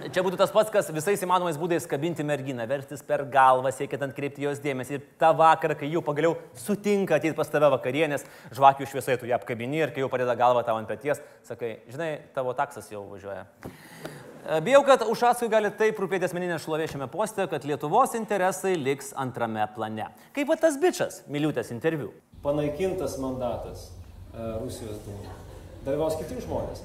Čia 0.00 0.22
būtų 0.24 0.38
tas 0.40 0.52
pats, 0.54 0.70
kas 0.72 0.86
visais 0.96 1.20
įmanomais 1.20 1.58
būdais 1.60 1.84
kabinti 1.88 2.24
merginą, 2.24 2.64
verstis 2.68 3.02
per 3.04 3.26
galvą, 3.28 3.68
siekiant 3.76 4.06
atkreipti 4.06 4.46
jos 4.46 4.62
dėmesį. 4.64 4.96
Ir 4.96 5.02
tą 5.20 5.28
vakarą, 5.36 5.74
kai 5.76 5.90
jau 5.92 6.00
pagaliau 6.04 6.38
sutinka 6.56 7.18
ateiti 7.18 7.36
pas 7.36 7.50
tave 7.52 7.68
vakarienės, 7.74 8.24
žvakių 8.56 8.88
šviesai 8.88 9.18
tu 9.20 9.28
ją 9.28 9.36
apkabini 9.36 9.82
ir 9.82 9.92
kai 9.92 10.00
jau 10.00 10.08
padeda 10.08 10.32
galvą 10.40 10.62
tavo 10.64 10.80
ant 10.80 10.88
pėties, 10.88 11.20
sakai, 11.44 11.74
žinai, 11.92 12.14
tavo 12.32 12.54
taksas 12.56 12.88
jau 12.88 13.02
važiuoja. 13.10 13.44
E, 13.60 14.62
Bijau, 14.64 14.80
kad 14.88 15.04
Ušaskui 15.04 15.50
gali 15.52 15.68
taip 15.76 16.00
rūpėti 16.00 16.30
asmeninė 16.30 16.56
šlovė 16.64 16.88
šiame 16.94 17.10
poste, 17.12 17.44
kad 17.52 17.66
Lietuvos 17.68 18.16
interesai 18.16 18.72
liks 18.80 19.12
antrame 19.20 19.66
plane. 19.74 20.08
Kaip 20.32 20.48
va 20.48 20.56
tas 20.62 20.80
bičias, 20.80 21.20
miliutės 21.28 21.74
interviu. 21.76 22.14
Panaikintas 22.40 23.18
mandatas 23.20 23.90
e, 24.32 24.48
Rusijos 24.62 25.04
dūmai. 25.04 25.36
Dalyvaus 25.84 26.16
kiti 26.22 26.40
žmonės. 26.40 26.80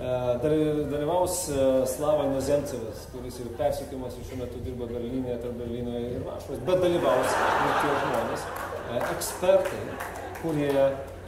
E, 0.00 0.38
daly- 0.42 0.90
Dalyvaus 0.90 1.48
e, 1.50 1.86
Slava 1.86 2.24
Nozemcevas, 2.24 3.04
kuris 3.12 3.36
ir 3.40 3.48
persikimas 3.58 4.14
ir 4.16 4.24
šiuo 4.24 4.38
metu 4.40 4.60
dirba 4.64 4.86
Berlyne, 4.88 5.34
tarp 5.42 5.58
Berlyno 5.60 5.92
ir 6.00 6.22
Varšuvos, 6.24 6.62
bet 6.64 6.78
dalyvaus 6.80 7.34
ir 7.36 7.74
tie 7.82 7.90
žmonės, 8.04 8.46
e, 8.94 9.02
ekspertai, 9.10 9.80
kurie 10.40 10.70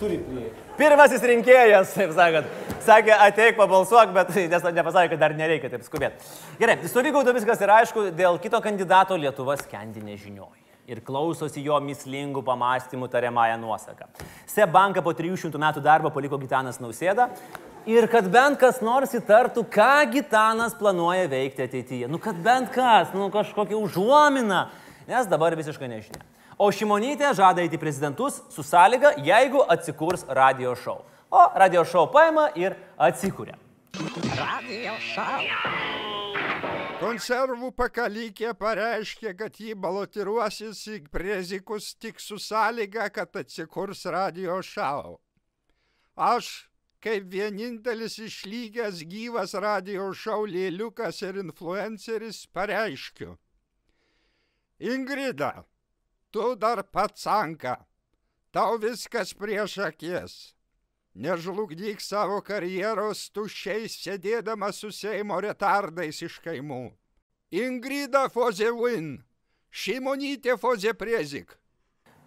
turi 0.01 0.17
prieigą. 0.25 0.63
Pirmasis 0.79 1.27
rinkėjas, 1.29 1.93
taip 1.99 2.15
sakant, 2.17 2.49
sakė, 2.87 3.13
ateik 3.27 3.59
pabalsuok, 3.61 4.15
bet 4.17 4.33
nes 4.55 4.65
nepasakė, 4.79 5.11
kad 5.13 5.21
dar 5.27 5.35
nereikia 5.37 5.69
taip 5.75 5.85
skubėti. 5.85 6.33
Gerai, 6.63 6.79
savigaudo 6.89 7.35
viskas 7.37 7.61
yra 7.61 7.83
aišku, 7.83 8.07
dėl 8.17 8.41
kito 8.41 8.61
kandidato 8.65 9.19
Lietuva 9.21 9.59
skendi 9.61 10.01
nežinioji. 10.07 10.63
Ir 10.89 11.03
klausosi 11.05 11.61
jo 11.63 11.77
mislingų 11.85 12.41
pamastymų 12.43 13.07
tariamąją 13.13 13.61
nuosaką. 13.61 14.09
SEB 14.51 14.73
banką 14.73 15.05
po 15.05 15.13
300 15.15 15.61
metų 15.61 15.85
darbo 15.85 16.11
paliko 16.11 16.41
Gitanas 16.41 16.81
Nausėda. 16.83 17.29
Ir 17.87 18.07
kad 18.07 18.29
bent 18.31 18.61
kas 18.61 18.79
nors 18.79 19.11
įtartų, 19.19 19.65
ką 19.67 20.05
Gitanas 20.13 20.75
planuoja 20.79 21.27
veikti 21.27 21.65
ateityje. 21.65 22.07
Nu, 22.11 22.21
kad 22.23 22.39
bent 22.39 22.71
kas, 22.71 23.11
nu, 23.17 23.27
kažkokia 23.35 23.75
užuomina. 23.75 24.69
Nes 25.09 25.27
dabar 25.27 25.57
visiškai 25.59 25.89
nežinia. 25.91 26.23
O 26.63 26.69
Šimonytė 26.71 27.33
žada 27.35 27.65
eiti 27.65 27.75
į 27.75 27.83
prezidentus 27.83 28.39
su 28.55 28.63
sąlyga, 28.63 29.17
jeigu 29.27 29.65
atsikurs 29.75 30.23
radio 30.31 30.77
šou. 30.79 31.01
O 31.33 31.43
radio 31.59 31.83
šou 31.83 32.07
paima 32.13 32.53
ir 32.55 32.77
atsikūrė. 33.03 33.59
Konservų 37.03 37.73
pakalykė 37.75 38.53
pareiškė, 38.55 39.35
kad 39.35 39.59
jį 39.59 39.75
balotiruosis 39.75 40.87
į 40.87 41.01
prezikus 41.11 41.97
tik 41.99 42.23
su 42.23 42.39
sąlyga, 42.39 43.11
kad 43.11 43.43
atsikurs 43.43 44.07
radio 44.07 44.63
šau. 44.63 45.17
Aš, 46.15 46.69
kaip 47.03 47.27
vienintelis 47.35 48.19
išlygęs 48.23 49.03
gyvas 49.11 49.55
radio 49.59 50.13
šau 50.15 50.47
lėliukas 50.47 51.23
ir 51.27 51.41
influenceris, 51.43 52.45
pareiškiu. 52.55 53.37
Ingrida, 54.79 55.65
tu 56.31 56.55
dar 56.57 56.83
pats 56.83 57.27
anka, 57.27 57.77
tau 58.55 58.79
viskas 58.79 59.35
prieš 59.35 59.79
akis. 59.89 60.35
Nežlugdyk 61.15 62.01
savo 62.01 62.39
karjeros 62.41 63.27
tuščiais 63.37 63.99
sėdėdama 64.01 64.71
su 64.73 64.89
Seimo 64.95 65.37
retardais 65.45 66.23
iš 66.25 66.39
kaimų. 66.41 66.87
Ingrida 67.53 68.31
Foze 68.33 68.71
Win, 68.73 69.19
Šimonytė 69.69 70.57
Foze 70.57 70.95
Prezik. 70.97 71.53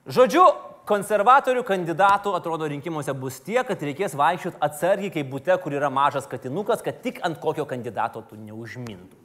Žodžiu, 0.06 0.44
konservatorių 0.86 1.64
kandidatų 1.66 2.36
atrodo 2.38 2.68
rinkimuose 2.70 3.14
bus 3.18 3.40
tiek, 3.42 3.64
kad 3.66 3.82
reikės 3.82 4.14
vaikščioti 4.14 4.60
atsargiai 4.62 5.10
kaip 5.16 5.32
būte, 5.32 5.56
kur 5.64 5.74
yra 5.74 5.90
mažas 5.90 6.28
katinukas, 6.30 6.84
kad 6.86 7.00
tik 7.02 7.18
ant 7.26 7.40
kokio 7.42 7.66
kandidato 7.66 8.22
tu 8.30 8.38
neužmintų. 8.38 9.18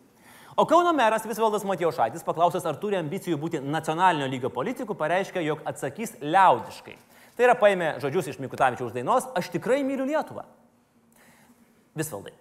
O 0.56 0.64
Kauno 0.68 0.94
meras 0.96 1.26
Visvaldas 1.28 1.66
Matijošaitis, 1.68 2.24
paklausęs, 2.24 2.64
ar 2.64 2.80
turi 2.80 2.96
ambicijų 2.96 3.36
būti 3.40 3.60
nacionalinio 3.60 4.26
lygio 4.32 4.50
politikų, 4.52 4.96
pareiškė, 4.96 5.44
jog 5.44 5.60
atsakys 5.68 6.16
liaudiškai. 6.24 6.96
Tai 7.36 7.46
yra 7.46 7.54
paėmė 7.60 7.92
žodžius 8.00 8.32
iš 8.32 8.40
Mikutavičiaus 8.42 8.96
dainos 8.96 9.28
Aš 9.36 9.52
tikrai 9.52 9.82
myliu 9.84 10.08
Lietuvą. 10.08 10.48
Visvaldai. 11.96 12.34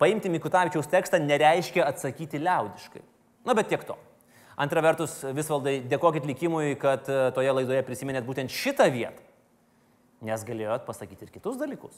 Paimti 0.00 0.28
Mikutavičiaus 0.32 0.92
tekstą 0.92 1.20
nereiškia 1.24 1.88
atsakyti 1.88 2.40
liaudiškai. 2.40 3.02
Na, 3.48 3.56
bet 3.56 3.72
tiek 3.72 3.84
to. 3.88 3.96
Antra 4.62 4.82
vertus, 4.84 5.16
Visvaldai, 5.34 5.80
dėkokit 5.90 6.26
likimui, 6.28 6.76
kad 6.78 7.08
e, 7.10 7.18
toje 7.34 7.50
laidoje 7.56 7.82
prisiminėt 7.82 8.26
būtent 8.28 8.52
šitą 8.52 8.86
vietą. 8.94 9.24
Nes 10.22 10.44
galėjot 10.46 10.84
pasakyti 10.86 11.26
ir 11.26 11.32
kitus 11.34 11.56
dalykus. 11.58 11.96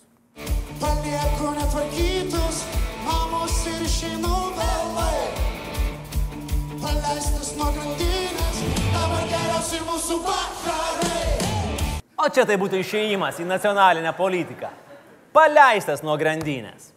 Palieku 0.81 1.51
netvarkytus 1.59 2.63
namus 3.05 3.59
ir 3.69 3.85
išeinu 3.85 4.33
vėlai. 4.57 5.27
Paleistas 6.81 7.53
nuo 7.59 7.69
grandinės, 7.77 8.65
dabar 8.95 9.29
geriausi 9.35 9.83
mūsų 9.85 10.19
vakarai. 10.25 12.01
O 12.17 12.31
čia 12.33 12.49
tai 12.49 12.57
būtų 12.65 12.81
išėjimas 12.81 13.45
į 13.45 13.51
nacionalinę 13.51 14.17
politiką. 14.17 14.73
Paleistas 15.37 16.01
nuo 16.07 16.17
grandinės. 16.17 16.94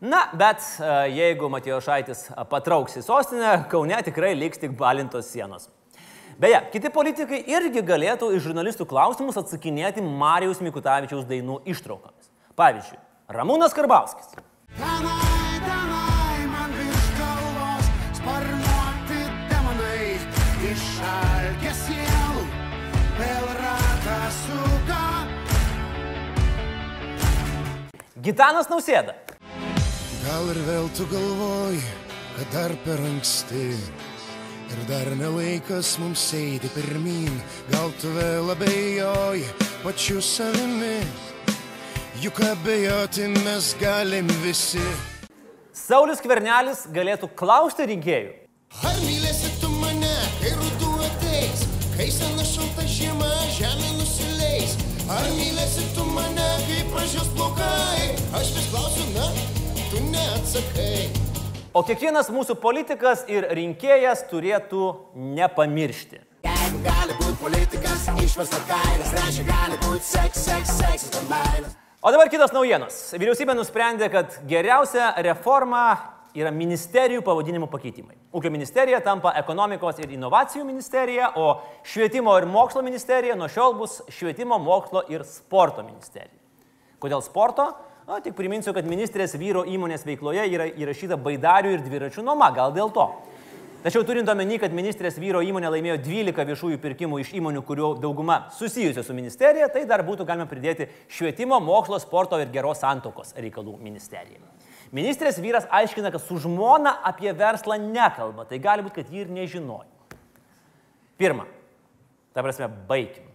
Na, 0.00 0.22
bet 0.32 0.64
e, 0.80 0.92
jeigu 1.12 1.50
Matijošaitis 1.52 2.30
patrauks 2.48 2.96
į 2.96 3.02
sostinę, 3.04 3.50
Kaune 3.68 3.98
tikrai 4.06 4.32
liks 4.32 4.60
tik 4.62 4.72
balintos 4.78 5.28
sienos. 5.28 5.68
Beje, 6.40 6.56
kiti 6.72 6.88
politikai 6.88 7.42
irgi 7.52 7.82
galėtų 7.84 8.30
iš 8.32 8.46
žurnalistų 8.46 8.86
klausimus 8.88 9.36
atsakinėti 9.36 10.00
Marijos 10.00 10.62
Mikutavičiaus 10.64 11.26
dainų 11.28 11.58
ištraukomis. 11.68 12.30
Pavyzdžiui, 12.56 12.96
Ramūnas 13.36 13.76
Karbauskis. 13.76 14.32
Tenai, 14.78 15.60
tenai, 15.66 16.48
man 16.48 16.72
virš 16.78 17.10
galvos 17.18 17.90
sparnuoti 18.22 19.20
demonai. 19.52 20.06
Išalkę 20.70 21.74
sielų, 21.82 22.46
vėl 23.20 23.50
ratą 23.60 24.20
suka. 24.38 25.02
Gitanas 28.24 28.72
Nausėda. 28.72 29.14
Gal 30.20 30.50
ir 30.52 30.58
vėl 30.66 30.88
tu 30.92 31.06
galvoji, 31.08 31.80
kad 32.36 32.50
dar 32.52 32.72
per 32.84 33.00
anksti 33.08 33.70
ir 34.70 34.80
dar 34.88 35.08
nelaikas 35.16 35.94
mums 36.02 36.26
eiti 36.36 36.68
pirmin. 36.74 37.38
Gal 37.70 37.88
tu 38.02 38.10
vėl 38.12 38.52
abejoji 38.52 39.46
pačiu 39.80 40.20
savimi, 40.20 40.98
juk 42.20 42.42
abejoti 42.50 43.30
mes 43.38 43.72
galim 43.80 44.28
visi. 44.44 44.84
Saulis 45.72 46.20
Kvernelis 46.20 46.84
galėtų 46.92 47.32
klausti 47.40 47.88
rinkėjų. 47.88 48.36
Ar 48.84 49.00
mylėsi 49.06 49.54
tu 49.62 49.72
mane, 49.80 50.12
kai 50.42 50.52
ruduo 50.58 51.00
ateis, 51.08 51.64
kai 51.96 52.10
sena 52.12 52.44
šalta 52.44 52.84
žiema 52.84 53.32
žemė 53.56 53.96
nusileis? 53.96 54.76
Ar 55.10 55.32
mylėsi 55.32 55.88
tu 55.96 56.04
mane, 56.12 56.50
kai 56.68 56.84
pražios 56.92 57.32
plaukai? 57.34 57.99
Tu 60.52 60.58
neatsakai. 60.58 61.10
O 61.70 61.82
kiekvienas 61.86 62.30
mūsų 62.34 62.56
politikas 62.58 63.22
ir 63.30 63.46
rinkėjas 63.54 64.24
turėtų 64.30 64.86
nepamiršti. 65.14 66.18
Jeigu 66.42 66.80
gali 66.82 67.14
būti 67.20 67.36
politikas, 67.38 68.08
išversta 68.24 68.58
kainas, 68.66 69.12
reiškia 69.14 69.44
gali 69.46 69.78
būti 69.84 70.06
seks, 70.08 70.46
seks, 70.48 70.72
seksas, 70.80 71.10
to 71.14 71.22
meilės. 71.30 71.76
O 72.00 72.10
dabar 72.10 72.30
kitos 72.32 72.54
naujienos. 72.56 72.96
Vyriausybė 73.14 73.54
nusprendė, 73.54 74.08
kad 74.10 74.40
geriausia 74.48 75.12
reforma 75.22 75.84
yra 76.34 76.50
ministerijų 76.54 77.22
pavadinimų 77.26 77.68
pakeitimai. 77.70 78.16
Ūkio 78.34 78.50
ministerija 78.50 79.02
tampa 79.04 79.34
ekonomikos 79.38 80.00
ir 80.00 80.14
inovacijų 80.16 80.64
ministerija, 80.64 81.32
o 81.36 81.60
švietimo 81.84 82.34
ir 82.40 82.48
mokslo 82.50 82.82
ministerija 82.86 83.36
nuo 83.38 83.50
šiol 83.50 83.76
bus 83.78 84.00
švietimo, 84.10 84.58
mokslo 84.58 85.04
ir 85.12 85.26
sporto 85.28 85.84
ministerija. 85.86 86.38
Kodėl 87.02 87.22
sporto? 87.22 87.68
O, 88.10 88.16
tik 88.18 88.34
priminsiu, 88.34 88.72
kad 88.74 88.88
ministrės 88.90 89.36
vyro 89.38 89.60
įmonės 89.70 90.02
veikloje 90.02 90.42
yra 90.50 90.64
įrašyta 90.66 91.14
baidarių 91.22 91.76
ir 91.76 91.82
dviračių 91.84 92.24
nuoma, 92.26 92.48
gal 92.50 92.72
dėl 92.74 92.90
to. 92.90 93.04
Tačiau 93.84 94.02
turint 94.02 94.26
omeny, 94.32 94.56
kad 94.58 94.74
ministrės 94.74 95.14
vyro 95.22 95.44
įmonė 95.46 95.70
laimėjo 95.70 96.00
12 96.08 96.48
viešųjų 96.48 96.80
pirkimų 96.82 97.20
iš 97.22 97.30
įmonių, 97.38 97.62
kurių 97.68 97.92
dauguma 98.02 98.40
susijusios 98.56 99.06
su 99.06 99.14
ministerija, 99.14 99.70
tai 99.70 99.84
dar 99.86 100.02
būtų 100.08 100.26
galima 100.26 100.48
pridėti 100.50 100.88
švietimo, 101.06 101.60
mokslo, 101.62 102.00
sporto 102.02 102.40
ir 102.42 102.50
geros 102.50 102.82
santokos 102.82 103.30
reikalų 103.38 103.76
ministerija. 103.78 104.42
Ministrės 104.90 105.38
vyras 105.38 105.70
aiškina, 105.70 106.10
kad 106.10 106.26
su 106.26 106.42
žmona 106.42 106.96
apie 107.06 107.30
verslą 107.30 107.78
nekalba, 107.78 108.42
tai 108.50 108.58
gali 108.58 108.88
būti, 108.88 109.04
kad 109.04 109.14
ji 109.14 109.22
ir 109.22 109.30
nežinojo. 109.38 110.18
Pirma, 111.14 111.46
ta 112.34 112.42
prasme, 112.42 112.66
baigim. 112.90 113.29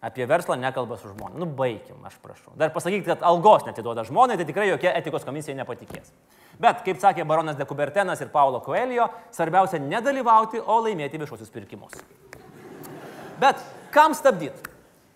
Apie 0.00 0.26
verslą 0.30 0.54
nekalba 0.54 0.96
su 0.96 1.08
žmona. 1.10 1.34
Nu, 1.40 1.46
baigim, 1.58 1.98
aš 2.06 2.20
prašau. 2.22 2.52
Dar 2.58 2.70
pasakykit, 2.70 3.06
kad 3.08 3.24
algos 3.26 3.64
netiduoda 3.66 4.04
žmonai, 4.06 4.36
tai 4.38 4.46
tikrai 4.46 4.68
jokia 4.68 4.92
etikos 4.94 5.26
komisija 5.26 5.56
nepatikės. 5.58 6.12
Bet, 6.62 6.84
kaip 6.86 7.00
sakė 7.02 7.26
baronas 7.26 7.58
Dekubertenas 7.58 8.22
ir 8.22 8.30
Paulo 8.30 8.60
Coelho, 8.62 9.08
svarbiausia 9.34 9.82
nedalyvauti, 9.82 10.62
o 10.62 10.78
laimėti 10.84 11.18
viešuosius 11.18 11.50
pirkimus. 11.50 11.98
Bet 13.42 13.58
kam 13.94 14.14
stabdyti? 14.14 14.70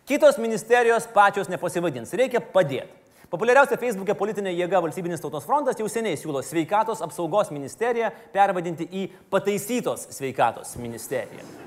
Kitos 0.06 0.38
ministerijos 0.42 1.06
pačios 1.14 1.50
nepasivadins, 1.50 2.10
reikia 2.18 2.42
padėti. 2.42 2.90
Populiariausia 3.32 3.78
Facebook'e 3.80 4.18
politinė 4.18 4.50
jėga 4.52 4.82
Valstybinis 4.84 5.22
tautos 5.22 5.46
frontas 5.48 5.78
jau 5.80 5.86
seniai 5.88 6.18
siūlo 6.20 6.42
sveikatos 6.44 7.00
apsaugos 7.06 7.54
ministeriją 7.54 8.10
pervadinti 8.34 8.90
į 8.92 9.06
pataisytos 9.32 10.10
sveikatos 10.12 10.74
ministeriją. 10.82 11.61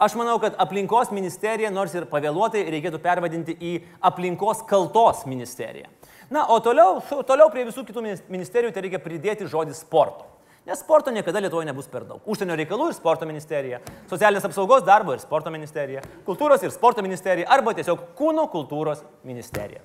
Aš 0.00 0.14
manau, 0.16 0.38
kad 0.40 0.54
aplinkos 0.56 1.10
ministerija, 1.12 1.68
nors 1.68 1.92
ir 1.92 2.06
pavėluotai, 2.08 2.62
reikėtų 2.72 2.98
pervadinti 3.04 3.52
į 3.52 3.72
aplinkos 4.08 4.62
kaltos 4.68 5.26
ministeriją. 5.28 5.90
Na, 6.32 6.46
o 6.48 6.56
toliau, 6.64 7.02
toliau 7.28 7.50
prie 7.52 7.66
visų 7.68 7.84
kitų 7.84 8.04
minis- 8.06 8.22
ministerijų 8.32 8.72
tai 8.72 8.84
reikia 8.86 9.00
pridėti 9.02 9.48
žodį 9.50 9.74
sporto. 9.76 10.24
Nes 10.64 10.80
sporto 10.80 11.12
niekada 11.12 11.40
Lietuvoje 11.40 11.66
nebus 11.66 11.88
per 11.88 12.04
daug. 12.04 12.20
Užsienio 12.24 12.56
reikalų 12.56 12.90
ir 12.90 12.94
sporto 12.96 13.26
ministerija, 13.28 13.80
socialinės 14.08 14.44
apsaugos 14.48 14.84
darbo 14.86 15.12
ir 15.12 15.20
sporto 15.20 15.50
ministerija, 15.52 16.04
kultūros 16.26 16.62
ir 16.64 16.72
sporto 16.72 17.02
ministerija 17.02 17.48
arba 17.48 17.74
tiesiog 17.76 18.12
kūno 18.16 18.46
kultūros 18.52 19.02
ministerija. 19.24 19.80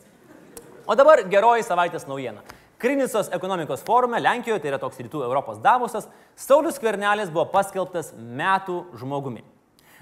O 0.87 0.95
dabar 0.95 1.23
geroji 1.31 1.65
savaitės 1.65 2.07
naujiena. 2.07 2.43
Krinicos 2.77 3.31
ekonomikos 3.33 3.83
forume 3.87 4.19
Lenkijoje, 4.19 4.61
tai 4.61 4.73
yra 4.73 4.79
toks 4.79 4.99
rytų 4.99 5.23
Europos 5.25 5.57
Davosas, 5.63 6.07
Saulis 6.35 6.77
Kvernelis 6.79 7.31
buvo 7.33 7.47
paskelbtas 7.49 8.13
metų 8.15 8.83
žmogumi. 8.99 9.54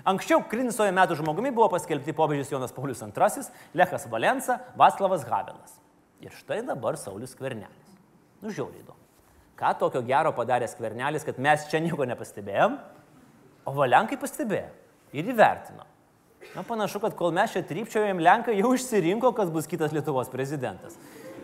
Anksčiau 0.03 0.41
Krinicoje 0.51 0.91
metų 0.91 1.15
žmogumi 1.15 1.53
buvo 1.55 1.69
paskelbti 1.71 2.11
popiežius 2.15 2.49
Jonas 2.51 2.73
Paulius 2.75 2.99
II, 3.05 3.45
Lechas 3.79 4.03
Valensa, 4.11 4.57
Vaslavas 4.75 5.23
Havelas. 5.23 5.77
Ir 6.19 6.33
štai 6.35 6.59
dabar 6.67 6.97
Saulis 6.99 7.31
Kvernelis. 7.39 7.93
Nu, 8.43 8.51
žiauriai 8.51 8.81
įdomu. 8.81 8.99
Ką 9.55 9.71
tokio 9.79 10.01
gero 10.03 10.33
padarė 10.35 10.67
Skvernelis, 10.67 11.23
kad 11.23 11.39
mes 11.39 11.63
čia 11.71 11.79
nieko 11.79 12.03
nepastebėjom, 12.09 12.75
o 13.63 13.73
Valenkai 13.77 14.17
pastebėjo 14.19 14.73
ir 15.15 15.29
įvertino. 15.31 15.85
Na, 16.51 16.65
panašu, 16.67 16.99
kad 16.99 17.15
kol 17.15 17.31
mes 17.31 17.53
čia 17.53 17.61
trypčiojom, 17.63 18.19
Lenkai 18.19 18.57
jau 18.57 18.73
išsirinko, 18.75 19.31
kas 19.37 19.51
bus 19.53 19.69
kitas 19.71 19.95
Lietuvos 19.95 20.27
prezidentas. 20.33 20.97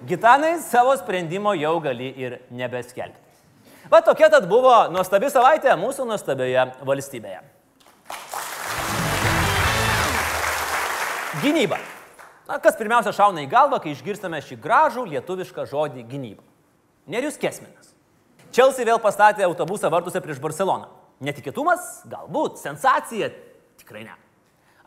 Gitanai 0.09 0.57
savo 0.63 0.91
sprendimo 0.99 1.53
jau 1.55 1.77
gali 1.83 2.11
ir 2.19 2.41
nebeskelbti. 2.51 3.23
Va 3.89 4.03
tokia 4.03 4.27
tad 4.31 4.49
buvo 4.51 4.73
nuostabi 4.91 5.31
savaitė 5.31 5.71
mūsų 5.79 6.09
nuostabioje 6.11 6.67
valstybėje. 6.87 7.39
Gynyba. 11.39 11.78
Na, 12.49 12.58
kas 12.60 12.75
pirmiausia 12.75 13.13
šauna 13.15 13.45
į 13.45 13.47
galvą, 13.52 13.78
kai 13.80 13.93
išgirstame 13.93 14.41
šį 14.43 14.58
gražų 14.60 15.06
lietuvišką 15.08 15.63
žodį 15.69 16.02
gynyba. 16.10 16.41
Nerius 17.08 17.38
Kesminas. 17.39 17.93
Čelsi 18.52 18.84
vėl 18.84 18.99
pastatė 18.99 19.45
autobusą 19.45 19.91
vartuose 19.93 20.19
prieš 20.25 20.41
Barceloną. 20.43 20.89
Netikėtumas? 21.23 22.02
Galbūt. 22.12 22.58
Sensacija? 22.60 23.30
Tikrai 23.80 24.04
ne. 24.08 24.17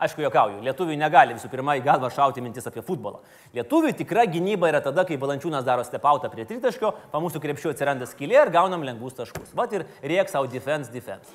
Aišku, 0.03 0.21
jokauju, 0.25 0.59
lietuviui 0.65 0.99
negali 0.99 1.33
visų 1.33 1.49
pirma 1.49 1.77
į 1.79 1.83
galvą 1.87 2.11
šauti 2.13 2.43
mintis 2.43 2.69
apie 2.69 2.83
futbolą. 2.85 3.23
Lietuviui 3.55 3.95
tikra 3.97 4.27
gynyba 4.29 4.69
yra 4.69 4.83
tada, 4.83 5.07
kai 5.09 5.17
valančiūnas 5.21 5.65
daro 5.65 5.85
stepautą 5.87 6.29
prie 6.33 6.45
tritaškio, 6.49 6.91
pa 7.09 7.23
mūsų 7.23 7.41
krepšių 7.41 7.73
atsiranda 7.73 8.09
skylė 8.09 8.43
ir 8.43 8.53
gaunam 8.53 8.85
lengvus 8.85 9.17
taškus. 9.17 9.55
Vat 9.57 9.73
ir 9.73 9.87
riek 10.03 10.29
savo 10.29 10.51
defense, 10.51 10.91
defense. 10.93 11.33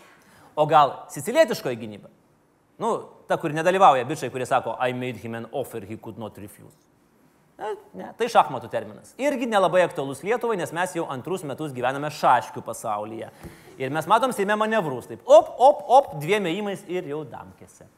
O 0.55 0.69
gal 0.69 0.95
sicilietiškoji 1.15 1.81
gynyba? 1.81 2.13
Nu, 2.79 2.93
ta, 3.27 3.37
kur 3.41 3.55
nedalyvauja 3.55 4.07
bičiai, 4.07 4.31
kurie 4.31 4.47
sako, 4.47 4.77
I 4.79 4.95
made 4.95 5.19
him 5.19 5.35
an 5.35 5.49
offer 5.53 5.83
he 5.83 5.97
could 5.97 6.19
not 6.19 6.39
refuse. 6.39 6.77
Ne, 7.59 7.73
ne, 7.99 8.09
tai 8.15 8.29
šachmatų 8.31 8.69
terminas. 8.71 9.17
Irgi 9.19 9.49
nelabai 9.51 9.81
aktualus 9.83 10.21
Lietuvai, 10.23 10.55
nes 10.61 10.71
mes 10.71 10.93
jau 10.95 11.09
antrus 11.11 11.43
metus 11.43 11.73
gyvename 11.75 12.07
šaškių 12.15 12.63
pasaulyje. 12.63 13.33
Ir 13.83 13.91
mes 13.95 14.07
matom 14.07 14.31
Seime 14.35 14.55
manevrus. 14.55 15.09
Taip, 15.11 15.25
op, 15.27 15.51
op, 15.59 15.81
op, 15.97 16.13
dviem 16.23 16.47
ėjimais 16.53 16.85
ir 16.87 17.09
jau 17.11 17.25
damkėse. 17.27 17.89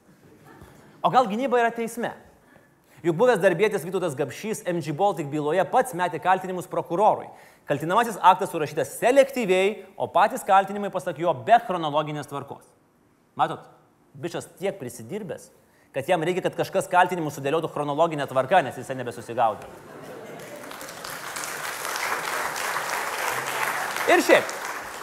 O 1.04 1.12
gal 1.12 1.28
gynyba 1.28 1.60
yra 1.60 1.72
teisme? 1.76 2.14
Juk 3.04 3.16
buvęs 3.20 3.40
darbėtis 3.40 3.84
Vytautas 3.84 4.16
Gapšys 4.16 4.64
MG 4.68 4.92
Baltic 4.96 5.28
byloje 5.32 5.64
pats 5.72 5.92
metė 5.96 6.20
kaltinimus 6.24 6.68
prokurorui. 6.68 7.28
Kaltinamasis 7.68 8.16
aktas 8.24 8.50
surašytas 8.52 8.96
selektyviai, 8.96 9.84
o 9.96 10.08
patys 10.08 10.44
kaltinimai, 10.44 10.88
pasak 10.92 11.20
jo, 11.20 11.32
be 11.44 11.56
chronologinės 11.68 12.28
tvarkos. 12.28 12.64
Matot, 13.40 13.68
bičias 14.14 14.48
tiek 14.58 14.78
prisidirbęs, 14.78 15.50
kad 15.94 16.08
jam 16.08 16.22
reikia, 16.22 16.44
kad 16.46 16.58
kažkas 16.58 16.88
kaltinimus 16.90 17.36
sudėliotų 17.38 17.70
chronologinę 17.72 18.26
tvarką, 18.30 18.62
nes 18.66 18.78
jisai 18.78 18.96
nebesusigaudė. 18.98 19.68
Ir 24.10 24.24
šiaip, 24.26 24.54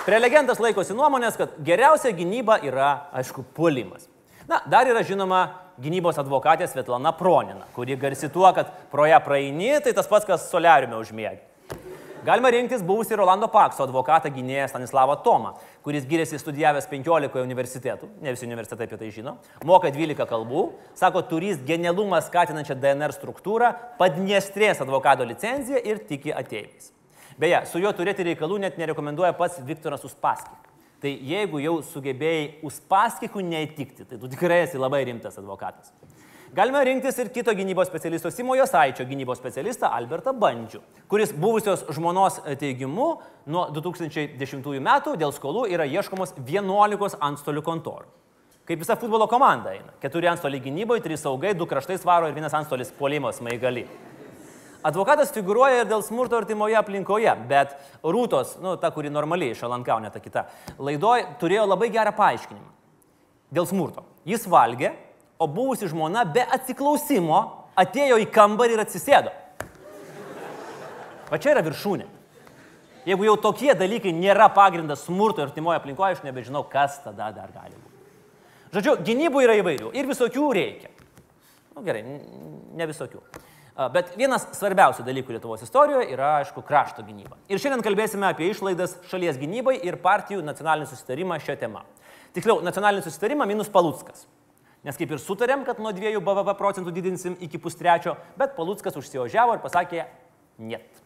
prelegentas 0.04 0.60
laikosi 0.60 0.96
nuomonės, 0.98 1.38
kad 1.39 1.54
geriausia 1.63 2.12
gynyba 2.15 2.58
yra, 2.65 3.08
aišku, 3.15 3.46
puolimas. 3.56 4.10
Na, 4.48 4.60
dar 4.67 4.88
yra 4.88 5.04
žinoma 5.04 5.46
gynybos 5.80 6.17
advokatė 6.20 6.67
Svetlana 6.67 7.13
Pronina, 7.15 7.67
kuri 7.76 7.96
garsi 8.00 8.30
tuo, 8.32 8.48
kad 8.56 8.72
pro 8.91 9.06
ją 9.08 9.20
praeini, 9.24 9.78
tai 9.84 9.93
tas 9.96 10.10
pats, 10.10 10.28
kas 10.28 10.50
soliariume 10.52 11.00
užmėgi. 11.00 11.43
Galima 12.28 12.50
rinktis 12.50 12.82
buvusi 12.84 13.16
Rolando 13.16 13.48
Pakso 13.48 13.86
advokatą 13.86 14.28
gynėją 14.36 14.66
Stanislavą 14.68 15.13
Tomą, 15.24 15.54
kuris 15.86 16.04
gyrėsi 16.10 16.36
studijavęs 16.42 16.90
15 16.92 17.40
universitetų, 17.40 18.10
ne 18.20 18.34
visi 18.36 18.44
universitetai 18.44 18.84
apie 18.90 19.00
tai 19.00 19.12
žino, 19.16 19.38
moka 19.70 19.88
12 19.96 20.28
kalbų, 20.28 20.66
sako, 21.00 21.22
turys 21.30 21.62
genialumą 21.70 22.20
skatinančią 22.26 22.76
DNR 22.84 23.16
struktūrą, 23.16 23.70
padniestrės 24.02 24.84
advokato 24.84 25.24
licenciją 25.30 25.80
ir 25.88 26.04
tiki 26.10 26.36
ateiviais. 26.36 26.92
Beje, 27.40 27.63
su 27.72 27.80
juo 27.80 27.96
turėti 27.96 28.28
reikalų 28.28 28.60
net 28.66 28.76
nerekomenduoja 28.82 29.32
pats 29.40 29.63
Viktoras 29.63 30.04
Uspaskik. 30.04 30.68
Tai 31.00 31.16
jeigu 31.32 31.63
jau 31.63 31.78
sugebėjai 31.94 32.58
Uspaskikų 32.68 33.48
neįtikti, 33.54 34.04
tai 34.04 34.20
tu 34.20 34.28
tikrai 34.36 34.66
esi 34.66 34.84
labai 34.84 35.06
rimtas 35.08 35.40
advokatas. 35.40 35.96
Galime 36.56 36.80
rinktis 36.86 37.18
ir 37.20 37.28
kito 37.36 37.52
gynybos 37.52 37.90
specialisto 37.90 38.30
Simo 38.32 38.56
Josaičio 38.56 39.04
gynybos 39.06 39.40
specialistą 39.42 39.90
Albertą 39.92 40.32
Bandžių, 40.32 40.80
kuris 41.12 41.34
buvusios 41.36 41.84
žmonos 41.92 42.38
teigimu 42.60 43.08
nuo 43.52 43.66
2010 43.76 44.70
metų 44.86 45.18
dėl 45.20 45.34
skolų 45.36 45.66
yra 45.76 45.84
ieškomos 45.84 46.38
11 46.48 47.18
antstolių 47.20 47.64
kontorų. 47.66 48.08
Kaip 48.68 48.80
visa 48.80 48.96
futbolo 49.00 49.28
komanda 49.28 49.74
eina. 49.76 49.92
Keturi 50.00 50.30
antstoliai 50.32 50.64
gynyboje, 50.64 51.04
trys 51.04 51.22
saugai, 51.24 51.52
du 51.56 51.68
kraštai 51.68 51.98
svaro 52.00 52.28
ir 52.28 52.36
vienas 52.36 52.56
antstolis 52.56 52.94
puolimas 52.96 53.42
maigali. 53.44 53.84
Advokatas 54.88 55.34
figuruoja 55.36 55.82
ir 55.82 55.90
dėl 55.90 56.04
smurto 56.04 56.38
artimoje 56.40 56.78
aplinkoje, 56.80 57.34
bet 57.50 57.76
Rūtos, 58.04 58.56
nu, 58.64 58.78
ta, 58.80 58.92
kuri 58.96 59.12
normaliai 59.12 59.56
iš 59.56 59.66
Alankaunė, 59.68 60.14
ta 60.14 60.24
kita, 60.24 60.46
laidoj 60.80 61.26
turėjo 61.42 61.66
labai 61.68 61.90
gerą 61.92 62.16
paaiškinimą. 62.16 62.72
Dėl 63.52 63.68
smurto. 63.68 64.04
Jis 64.28 64.48
valgė, 64.52 64.94
o 65.38 65.47
buvusi 65.47 65.89
žmona 65.89 66.26
be 66.26 66.43
atsiklausimo 66.43 67.41
atėjo 67.78 68.19
į 68.21 68.30
kambarį 68.34 68.78
ir 68.78 68.84
atsisėdo. 68.84 69.34
Va 71.28 71.39
čia 71.41 71.54
yra 71.54 71.63
viršūnė. 71.65 72.08
Jeigu 73.08 73.23
jau 73.23 73.38
tokie 73.39 73.71
dalykai 73.78 74.12
nėra 74.15 74.50
pagrindas 74.52 75.06
smurto 75.08 75.43
artimoje 75.43 75.80
aplinkoje, 75.80 76.17
aš 76.17 76.23
nebežinau, 76.26 76.65
kas 76.67 77.00
tada 77.04 77.30
dar 77.36 77.52
gali 77.56 77.76
būti. 77.76 78.00
Žodžiu, 78.76 78.97
gynybų 79.08 79.43
yra 79.45 79.56
įvairių 79.62 79.93
ir 79.95 80.10
visokių 80.10 80.47
reikia. 80.58 80.91
Na 81.71 81.80
nu, 81.80 81.86
gerai, 81.88 82.02
ne 82.76 82.88
visokių. 82.89 83.21
Bet 83.93 84.15
vienas 84.17 84.47
svarbiausių 84.58 85.06
dalykų 85.06 85.36
Lietuvos 85.36 85.62
istorijoje 85.62 86.10
yra, 86.15 86.39
aišku, 86.41 86.63
krašto 86.65 87.04
gynyba. 87.06 87.38
Ir 87.47 87.62
šiandien 87.62 87.84
kalbėsime 87.86 88.26
apie 88.28 88.50
išlaidas 88.50 88.95
šalies 89.12 89.38
gynybai 89.38 89.76
ir 89.86 90.00
partijų 90.02 90.41
nacionalinį 90.43 90.89
susitarimą 90.89 91.38
šią 91.45 91.60
temą. 91.62 91.84
Tiksliau, 92.34 92.63
nacionalinį 92.65 93.06
susitarimą 93.06 93.45
minus 93.47 93.69
Paluckas. 93.71 94.26
Nes 94.88 94.95
kaip 94.95 95.12
ir 95.12 95.19
sutarėm, 95.19 95.65
kad 95.67 95.82
nuo 95.84 95.91
2 95.91 96.15
BVP 96.23 96.54
procentų 96.56 96.93
didinsim 96.95 97.34
iki 97.43 97.60
pustrečio, 97.60 98.13
bet 98.39 98.54
Paluckas 98.56 98.95
užsiožiavo 98.95 99.58
ir 99.58 99.63
pasakė, 99.63 100.06
net. 100.63 101.02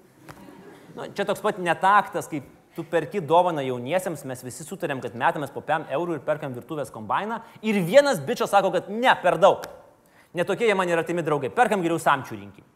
Nu, 0.93 1.07
čia 1.15 1.25
toks 1.25 1.41
pat 1.41 1.57
netaktas, 1.57 2.27
kaip 2.29 2.45
tu 2.75 2.85
perki 2.87 3.23
dovaną 3.25 3.63
jauniesiems, 3.65 4.21
mes 4.29 4.43
visi 4.45 4.67
sutarėm, 4.67 5.01
kad 5.01 5.15
metamės 5.17 5.53
po 5.53 5.63
5 5.65 5.89
eurų 5.97 6.19
ir 6.19 6.25
perkam 6.27 6.53
virtuvės 6.53 6.91
kombainą 6.93 7.41
ir 7.65 7.79
vienas 7.87 8.21
bičias 8.23 8.53
sako, 8.53 8.69
kad 8.75 8.91
ne, 8.93 9.15
per 9.23 9.39
daug. 9.41 9.65
Netokie 10.37 10.69
jie 10.69 10.75
man 10.77 10.91
yra 10.91 11.01
timi 11.07 11.25
draugai, 11.25 11.49
perkam 11.51 11.81
geriau 11.81 11.99
samčių 11.99 12.37
rinkį. 12.37 12.67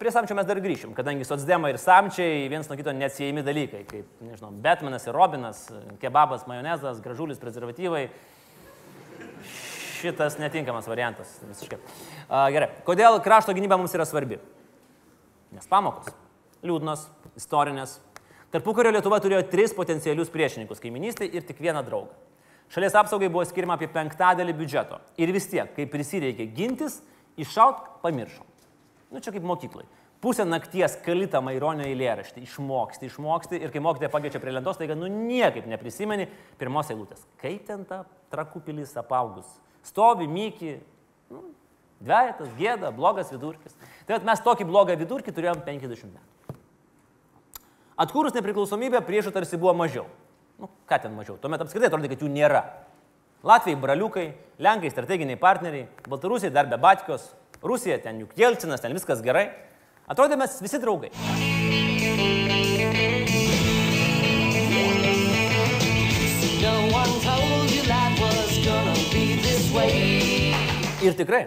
Prie 0.00 0.12
samčių 0.14 0.36
mes 0.38 0.46
dar 0.48 0.62
grįšim, 0.64 0.94
kadangi 0.96 1.26
socdemai 1.28 1.74
ir 1.74 1.80
samčiai 1.82 2.46
viens 2.48 2.70
nuo 2.70 2.78
kito 2.78 2.94
neatsiejami 2.96 3.42
dalykai, 3.44 3.82
kaip, 3.90 4.06
nežinau, 4.24 4.54
Batmanas 4.64 5.04
ir 5.04 5.12
Robinas, 5.12 5.66
kebabas, 6.00 6.46
majonezas, 6.48 7.02
gražulis, 7.04 7.42
prezervatyvai. 7.42 8.06
Šitas 10.04 10.36
netinkamas 10.36 10.84
variantas 10.90 11.38
visiškai. 11.48 11.78
A, 12.28 12.42
gerai, 12.52 12.68
kodėl 12.84 13.16
krašto 13.24 13.54
gynyba 13.56 13.78
mums 13.80 13.94
yra 13.96 14.04
svarbi? 14.04 14.36
Nes 15.54 15.68
pamokos. 15.70 16.10
Liūdnos, 16.64 17.06
istorinės. 17.40 17.96
Tarpukario 18.52 18.92
Lietuva 18.92 19.16
turėjo 19.24 19.46
tris 19.48 19.72
potencialius 19.76 20.28
priešininkus- 20.32 20.80
kaiminystai 20.84 21.30
ir 21.32 21.42
tik 21.42 21.58
vieną 21.58 21.80
draugą. 21.86 22.12
Šalies 22.68 22.94
apsaugai 22.94 23.30
buvo 23.32 23.44
skirima 23.48 23.78
apie 23.78 23.88
penktadalį 23.88 24.52
biudžeto. 24.52 25.00
Ir 25.16 25.32
vis 25.32 25.46
tiek, 25.46 25.74
kai 25.74 25.86
prisireikė 25.86 26.52
gintis, 26.54 27.00
iššaut 27.38 28.02
pamiršom. 28.02 28.44
Nu 29.10 29.20
čia 29.20 29.32
kaip 29.32 29.42
mokyklai. 29.42 29.84
Pusę 30.20 30.44
nakties 30.44 30.96
kalita 31.04 31.40
Maironio 31.40 31.84
eilėraštį, 31.84 32.42
išmoksti, 32.42 33.06
išmoksti 33.06 33.60
ir 33.60 33.70
kai 33.70 33.80
mokytoja 33.80 34.10
pakviečia 34.10 34.40
prie 34.40 34.52
lentos, 34.52 34.76
tai 34.76 34.86
nu 34.94 35.06
niekaip 35.06 35.66
neprisimeni 35.66 36.28
pirmos 36.58 36.88
eilutės. 36.88 37.24
Kaip 37.40 37.66
ten 37.66 37.84
ta 37.84 38.04
trakupilis 38.30 38.96
apaugus? 38.96 39.46
Stovi, 39.84 40.26
myki, 40.30 40.78
nu, 41.32 41.42
dvejetas, 42.04 42.52
gėda, 42.58 42.92
blogas 42.94 43.32
vidurkis. 43.32 43.76
Tai 44.08 44.20
mes 44.24 44.42
tokį 44.44 44.66
blogą 44.68 44.96
vidurkį 45.00 45.34
turėjom 45.34 45.62
50 45.66 46.08
metų. 46.08 46.58
Atkūrus 48.00 48.34
nepriklausomybę 48.34 49.04
priešų 49.06 49.30
tarsi 49.34 49.60
buvo 49.60 49.74
mažiau. 49.78 50.08
Nu, 50.58 50.70
ką 50.90 50.98
ten 51.04 51.14
mažiau? 51.14 51.36
Tuomet 51.38 51.62
apskritai 51.62 51.90
atrodė, 51.90 52.10
kad 52.10 52.24
jų 52.24 52.30
nėra. 52.32 52.64
Latvijai 53.44 53.78
braliukai, 53.80 54.28
Lenkai 54.58 54.90
strateginiai 54.90 55.38
partneriai, 55.38 55.88
Baltarusijai 56.08 56.52
dar 56.54 56.70
be 56.70 56.78
Batkos, 56.80 57.32
Rusija 57.62 57.98
ten 58.02 58.22
juk 58.24 58.32
Jelcinas, 58.38 58.82
ten 58.82 58.94
viskas 58.96 59.22
gerai. 59.24 59.50
Atrodė 60.10 60.40
mes 60.40 60.60
visi 60.64 60.80
draugai. 60.82 61.12
Ir 71.04 71.16
tikrai, 71.18 71.46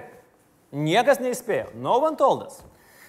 niekas 0.71 1.21
neįspėjo. 1.23 1.71
No 1.81 1.97
one 2.03 2.17
told 2.19 2.45
us. 2.45 2.59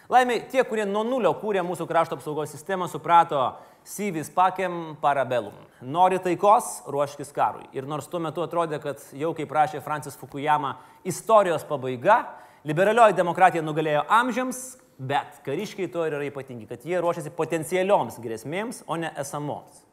Laimiai, 0.09 0.41
tie, 0.49 0.63
kurie 0.65 0.87
nuo 0.89 1.03
nulio 1.05 1.35
kūrė 1.37 1.61
mūsų 1.67 1.85
krašto 1.89 2.17
apsaugos 2.17 2.55
sistemą, 2.55 2.87
suprato 2.89 3.43
Syvis 3.89 4.31
pakėm 4.33 4.97
parabelum. 5.01 5.55
Nori 5.85 6.19
taikos, 6.21 6.87
ruoškis 6.89 7.31
karui. 7.37 7.67
Ir 7.77 7.87
nors 7.89 8.09
tuo 8.09 8.21
metu 8.21 8.43
atrodė, 8.45 8.81
kad 8.83 9.05
jau 9.17 9.35
kaip 9.37 9.53
rašė 9.53 9.83
Francis 9.85 10.17
Fukuyama, 10.17 10.75
istorijos 11.09 11.65
pabaiga, 11.69 12.23
liberalioji 12.69 13.17
demokratija 13.17 13.65
nugalėjo 13.65 14.07
amžiams, 14.13 14.63
bet 14.99 15.43
kariškiai 15.47 15.93
to 15.93 16.05
ir 16.09 16.17
yra 16.17 16.27
ypatingi, 16.29 16.67
kad 16.69 16.85
jie 16.85 17.01
ruošiasi 17.01 17.33
potencialioms 17.37 18.19
grėsmėms, 18.25 18.83
o 18.89 18.97
ne 19.01 19.13
esamoms. 19.21 19.85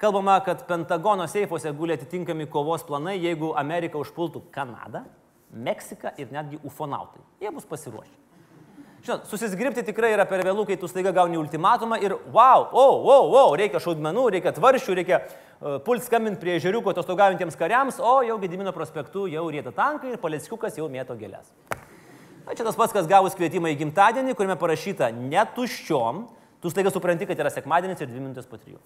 Kalbama, 0.00 0.38
kad 0.46 0.62
Pentagono 0.66 1.26
seifuose 1.28 1.74
guli 1.76 1.98
atitinkami 1.98 2.46
kovos 2.48 2.86
planai, 2.88 3.18
jeigu 3.20 3.52
Amerika 3.58 4.00
užpultų 4.00 4.46
Kanadą, 4.54 5.04
Meksiką 5.50 6.14
ir 6.20 6.30
netgi 6.32 6.60
ufonautai. 6.64 7.22
Jie 7.42 7.50
bus 7.54 7.66
pasiruošę. 7.66 8.16
Žinot, 9.00 9.24
susisgripti 9.30 9.80
tikrai 9.86 10.10
yra 10.12 10.26
per 10.28 10.42
vėlų, 10.44 10.66
kai 10.68 10.76
tu 10.76 10.88
staiga 10.90 11.08
gauni 11.16 11.38
ultimatumą 11.40 11.96
ir 12.04 12.12
wow, 12.34 12.66
wow, 12.68 12.98
wow, 13.00 13.28
wow, 13.32 13.54
reikia 13.56 13.80
šaudmenų, 13.80 14.26
reikia 14.34 14.52
tvaršių, 14.52 14.96
reikia 14.98 15.22
uh, 15.22 15.78
pult 15.86 16.04
skambinti 16.04 16.42
prie 16.42 16.58
žiūriuko 16.60 16.92
atostogaujantiems 16.92 17.56
kariams, 17.56 17.96
o 17.96 18.18
jau 18.26 18.36
Gedimino 18.42 18.74
prospektu 18.76 19.24
jau 19.32 19.46
rėta 19.48 19.72
tankai 19.72 20.12
ir 20.12 20.20
Paleckiukas 20.20 20.76
jau 20.76 20.90
mėto 20.92 21.16
gėlės. 21.16 21.48
Na, 22.44 22.52
čia 22.52 22.66
tas 22.66 22.76
pats, 22.76 22.92
kas 22.92 23.08
gavus 23.08 23.38
kvietimą 23.38 23.72
į 23.72 23.80
gimtadienį, 23.86 24.36
kuriame 24.36 24.58
parašyta 24.60 25.08
netuščiom, 25.16 26.26
tu 26.60 26.74
staiga 26.74 26.92
supranti, 26.92 27.24
kad 27.30 27.40
yra 27.40 27.52
sekmadienis 27.54 28.04
ir 28.04 28.12
dvi 28.12 28.20
minutės 28.20 28.50
po 28.50 28.60
trijų. 28.60 28.82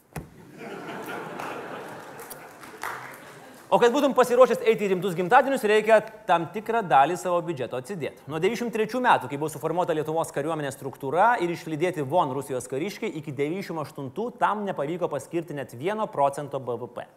O 3.74 3.78
kad 3.82 3.90
būtum 3.90 4.12
pasiruošęs 4.14 4.60
eiti 4.70 4.84
į 4.86 4.92
rimtus 4.92 5.16
gimtadienius, 5.18 5.64
reikia 5.66 5.96
tam 6.28 6.44
tikrą 6.54 6.78
dalį 6.86 7.16
savo 7.18 7.40
biudžeto 7.42 7.80
atsidėti. 7.80 8.22
Nuo 8.30 8.38
93 8.38 9.00
metų, 9.02 9.26
kai 9.26 9.38
buvo 9.40 9.48
suformuota 9.50 9.96
Lietuvos 9.98 10.30
kariuomenės 10.36 10.76
struktūra 10.76 11.32
ir 11.42 11.50
išlydėti 11.50 12.04
von 12.06 12.30
Rusijos 12.36 12.70
kariškiai, 12.70 13.10
iki 13.18 13.34
98 13.34 14.12
tam 14.38 14.62
nepavyko 14.68 15.08
paskirti 15.10 15.58
net 15.58 15.74
1 15.74 16.06
procento 16.12 16.62
BVP. 16.62 17.08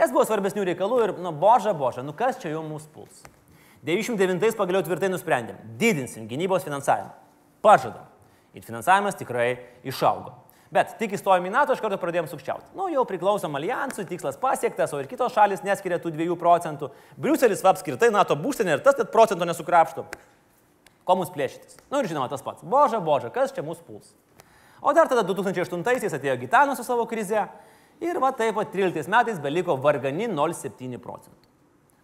Nes 0.00 0.10
buvo 0.10 0.26
svarbesnių 0.26 0.66
reikalų 0.72 1.00
ir, 1.04 1.14
nu, 1.22 1.30
boža, 1.38 1.70
boža, 1.70 2.02
nu 2.02 2.16
kas 2.18 2.42
čia 2.42 2.56
jau 2.56 2.66
mūsų 2.66 2.90
puls. 2.96 3.22
99 3.86 4.58
pagaliau 4.58 4.82
tvirtai 4.82 5.12
nusprendėm, 5.12 5.62
didinsim 5.78 6.26
gynybos 6.26 6.66
finansavimą. 6.66 7.14
Pažadam. 7.62 8.10
Ir 8.58 8.66
finansavimas 8.66 9.22
tikrai 9.22 9.52
išaugo. 9.86 10.34
Bet 10.72 10.94
tik 10.96 11.12
įstojom 11.18 11.44
į 11.48 11.52
NATO, 11.52 11.74
iš 11.76 11.82
karto 11.84 11.98
pradėjom 12.00 12.30
sukčiauti. 12.30 12.70
Nu, 12.78 12.86
jau 12.88 13.02
priklausom 13.04 13.58
alijansui, 13.58 14.06
tikslas 14.08 14.38
pasiektas, 14.40 14.94
o 14.96 15.00
ir 15.02 15.08
kitos 15.10 15.34
šalis 15.34 15.60
neskiria 15.66 15.98
tų 16.00 16.14
2 16.14 16.36
procentų. 16.40 16.88
Briuselis 17.20 17.60
va 17.64 17.74
apskritai 17.74 18.08
NATO 18.14 18.38
būstinė 18.40 18.78
ir 18.78 18.84
tas 18.86 18.96
net 18.96 19.12
procento 19.12 19.44
nesukrapšto. 19.44 20.06
Ko 21.04 21.18
mums 21.18 21.32
plėšytis? 21.34 21.76
Nu 21.92 22.00
ir 22.00 22.08
žinoma 22.08 22.30
tas 22.32 22.44
pats. 22.46 22.64
Boža, 22.64 23.02
boža, 23.04 23.28
kas 23.34 23.52
čia 23.52 23.66
mūsų 23.66 23.84
puls? 23.84 24.14
O 24.80 24.94
dar 24.96 25.10
tada 25.12 25.26
2008-aisiais 25.28 26.16
atėjo 26.16 26.38
Gitanas 26.40 26.80
su 26.80 26.86
savo 26.86 27.04
krize 27.10 27.44
ir 28.00 28.18
va 28.22 28.32
taip 28.34 28.56
pat 28.56 28.72
13 28.72 29.12
metais 29.12 29.38
beliko 29.42 29.76
vargani 29.76 30.30
0,7 30.30 30.96
procentų. 31.02 31.50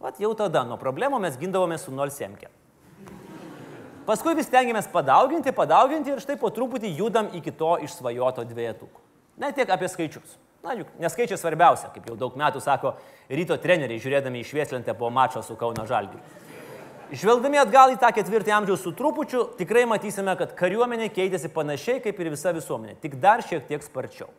Vat 0.02 0.20
jau 0.22 0.30
tada 0.38 0.62
nuo 0.68 0.76
problemų 0.78 1.18
mes 1.24 1.40
gindavome 1.40 1.78
su 1.80 1.90
0,7. 1.94 2.52
Paskui 4.08 4.32
vis 4.38 4.48
tengiamės 4.48 4.86
padauginti, 4.88 5.52
padauginti 5.52 6.14
ir 6.14 6.20
štai 6.24 6.38
po 6.40 6.48
truputį 6.48 6.94
judam 6.96 7.26
iki 7.36 7.52
to 7.52 7.74
išsvajoto 7.84 8.46
dviejetuko. 8.48 9.02
Ne 9.36 9.50
tiek 9.52 9.68
apie 9.68 9.90
skaičius. 9.92 10.38
Na, 10.64 10.72
juk 10.74 10.88
neskaičiai 10.98 11.36
svarbiausia, 11.38 11.90
kaip 11.92 12.08
jau 12.08 12.16
daug 12.18 12.34
metų 12.40 12.62
sako 12.64 12.94
ryto 13.28 13.58
treneriai, 13.60 14.00
žiūrėdami 14.00 14.40
į 14.40 14.48
švieslentę 14.48 14.96
po 14.96 15.12
mačo 15.12 15.42
su 15.44 15.54
Kauna 15.60 15.84
Žalgiu. 15.86 16.18
Žvelgdami 17.12 17.60
atgal 17.60 17.92
į 17.92 18.00
tą 18.00 18.08
ketvirtį 18.16 18.56
amžiaus 18.56 18.82
su 18.84 18.94
trupučiu, 18.96 19.44
tikrai 19.60 19.84
matysime, 19.88 20.34
kad 20.40 20.56
kariuomenė 20.56 21.12
keitėsi 21.12 21.52
panašiai 21.52 22.02
kaip 22.04 22.18
ir 22.20 22.32
visa 22.32 22.52
visuomenė, 22.56 22.96
tik 23.04 23.20
dar 23.20 23.44
šiek 23.44 23.68
tiek 23.68 23.84
sparčiau. 23.84 24.32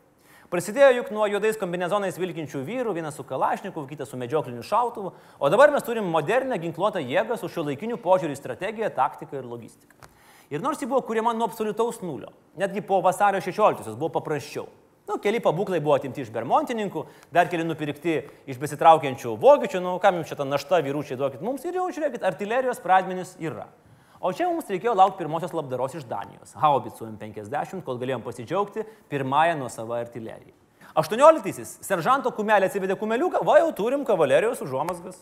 Prasidėjo 0.50 0.90
juk 0.96 1.10
nuo 1.14 1.28
juodais 1.30 1.60
kombinezonais 1.62 2.16
vilkinčių 2.18 2.64
vyrų, 2.66 2.96
vienas 2.98 3.20
su 3.20 3.22
kalašniku, 3.22 3.84
kitas 3.86 4.10
su 4.10 4.18
medžiokliniu 4.18 4.64
šautuvu, 4.66 5.12
o 5.38 5.50
dabar 5.54 5.70
mes 5.70 5.84
turim 5.86 6.08
modernę 6.10 6.58
ginkluotą 6.58 7.04
jėgą 7.06 7.36
su 7.38 7.46
šio 7.54 7.68
laikiniu 7.68 8.00
požiūriu 8.02 8.34
į 8.34 8.40
strategiją, 8.40 8.90
taktiką 8.96 9.38
ir 9.38 9.46
logistiką. 9.46 10.10
Ir 10.50 10.64
nors 10.66 10.82
ji 10.82 10.88
buvo 10.90 11.04
kuriama 11.06 11.36
nuo 11.38 11.46
absoliutaus 11.46 12.02
nulio, 12.02 12.32
netgi 12.58 12.82
po 12.82 12.98
vasario 13.06 13.44
16-osios 13.46 13.94
buvo 13.94 14.10
paprasčiau. 14.16 14.66
Nu, 15.06 15.20
keli 15.22 15.38
pabūklai 15.38 15.84
buvo 15.86 15.94
atimti 16.00 16.26
iš 16.26 16.34
bermontininkų, 16.34 17.06
dar 17.34 17.46
keli 17.50 17.68
nupirkti 17.70 18.16
iš 18.50 18.58
besitraukiančių 18.58 19.36
vokiečių, 19.38 19.84
nu, 19.86 19.94
kam 20.02 20.18
jums 20.18 20.34
čia 20.34 20.40
ta 20.42 20.50
našta 20.50 20.82
vyručiai 20.82 21.18
duokit 21.22 21.46
mums 21.46 21.62
ir 21.70 21.78
jau 21.78 21.86
žiūrėkit, 21.94 22.26
artilerijos 22.26 22.82
pradmenis 22.82 23.36
yra. 23.38 23.70
O 24.20 24.34
čia 24.36 24.50
mums 24.50 24.68
reikėjo 24.68 24.92
laukti 25.00 25.22
pirmosios 25.22 25.54
labdaros 25.56 25.94
iš 25.96 26.04
Danijos. 26.08 26.52
Haubicų 26.60 27.06
M50, 27.14 27.84
kol 27.88 28.00
galėjom 28.02 28.24
pasidžiaugti 28.26 28.84
pirmąją 29.12 29.56
nuo 29.62 29.70
savo 29.72 29.96
artileriją. 29.96 30.52
18-aisiais 31.00 31.78
seržanto 31.86 32.32
kumelė 32.36 32.68
atsivedė 32.68 32.98
kumeliuką, 33.00 33.40
va 33.48 33.60
jau 33.62 33.70
turim 33.78 34.04
kavalerijos 34.08 34.60
užuomasgas. 34.66 35.22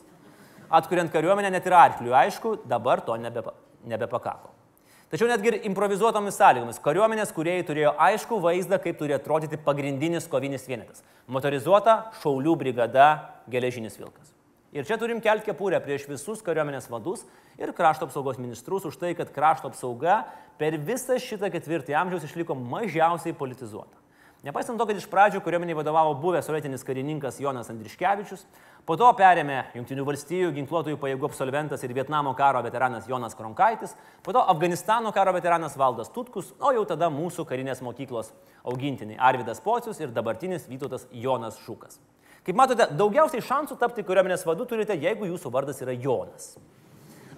Atkuriant 0.74 1.12
kariuomenę 1.14 1.52
net 1.54 1.68
ir 1.70 1.76
arklių, 1.78 2.14
aišku, 2.24 2.54
dabar 2.68 3.04
to 3.06 3.16
nebepa, 3.22 3.54
nebepakako. 3.86 4.50
Tačiau 5.12 5.30
netgi 5.30 5.54
ir 5.54 5.60
improvizuotomis 5.70 6.36
sąlygomis 6.36 6.82
kariuomenės 6.84 7.30
kuriejai 7.36 7.68
turėjo 7.70 7.94
aišku 8.08 8.42
vaizdą, 8.44 8.82
kaip 8.84 8.98
turi 9.00 9.16
atrodyti 9.16 9.60
pagrindinis 9.64 10.28
kovinis 10.28 10.66
vienetas- 10.68 11.06
motorizuota 11.36 12.12
šaulių 12.24 12.58
brigada 12.58 13.30
geležinis 13.48 13.96
vilkas. 13.96 14.37
Ir 14.78 14.86
čia 14.86 15.00
turim 15.02 15.18
kelti 15.24 15.50
kepurę 15.50 15.80
prieš 15.82 16.04
visus 16.06 16.44
kariuomenės 16.46 16.86
vadus 16.92 17.24
ir 17.58 17.72
krašto 17.74 18.06
apsaugos 18.06 18.38
ministrus 18.38 18.84
už 18.86 18.98
tai, 19.02 19.16
kad 19.18 19.32
krašto 19.34 19.72
apsauga 19.72 20.20
per 20.60 20.76
visą 20.78 21.16
šitą 21.18 21.50
ketvirtį 21.50 21.96
amžiaus 21.98 22.28
išliko 22.28 22.54
mažiausiai 22.54 23.34
politizuota. 23.34 23.98
Nepaisant 24.46 24.78
to, 24.78 24.86
kad 24.86 25.00
iš 25.00 25.08
pradžių 25.10 25.40
kariuomeniai 25.42 25.80
vadovavo 25.80 26.12
buvęs 26.22 26.46
sovietinis 26.46 26.86
karininkas 26.86 27.40
Jonas 27.42 27.72
Andriškevičius, 27.74 28.44
po 28.86 28.94
to 29.02 29.08
perėmė 29.18 29.64
Junktinių 29.80 30.06
valstybių 30.06 30.52
ginkluotųjų 30.60 31.00
pajėgų 31.02 31.26
absolventas 31.26 31.82
ir 31.82 31.96
Vietnamo 31.98 32.36
karo 32.38 32.62
veteranas 32.62 33.10
Jonas 33.10 33.34
Kronkaitis, 33.36 33.96
po 34.22 34.36
to 34.38 34.44
Afganistano 34.54 35.10
karo 35.16 35.34
veteranas 35.34 35.74
Valdas 35.74 36.14
Tutkus, 36.14 36.54
o 36.62 36.70
jau 36.76 36.86
tada 36.86 37.10
mūsų 37.10 37.48
karinės 37.50 37.82
mokyklos 37.82 38.30
augintiniai 38.62 39.18
Arvidas 39.18 39.64
Pocius 39.66 39.98
ir 40.06 40.14
dabartinis 40.14 40.70
Vytautas 40.70 41.10
Jonas 41.10 41.58
Šukas. 41.66 41.98
Kaip 42.48 42.56
matote, 42.56 42.86
daugiausiai 42.96 43.44
šansų 43.44 43.76
tapti 43.76 44.06
kariuomenės 44.08 44.46
vadu 44.48 44.64
turite, 44.70 44.96
jeigu 44.96 45.28
jūsų 45.28 45.50
vardas 45.52 45.82
yra 45.84 45.92
Jonas. 45.92 46.54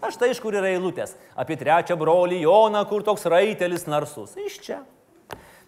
Aš 0.06 0.20
tai 0.22 0.30
iš 0.30 0.40
kur 0.44 0.54
yra 0.54 0.70
eilutės 0.70 1.16
apie 1.34 1.58
trečią 1.58 1.98
brolį 1.98 2.44
Joną, 2.44 2.84
kur 2.86 3.02
toks 3.04 3.26
raitelis 3.26 3.88
narsus. 3.90 4.38
Iš 4.38 4.60
čia. 4.68 4.78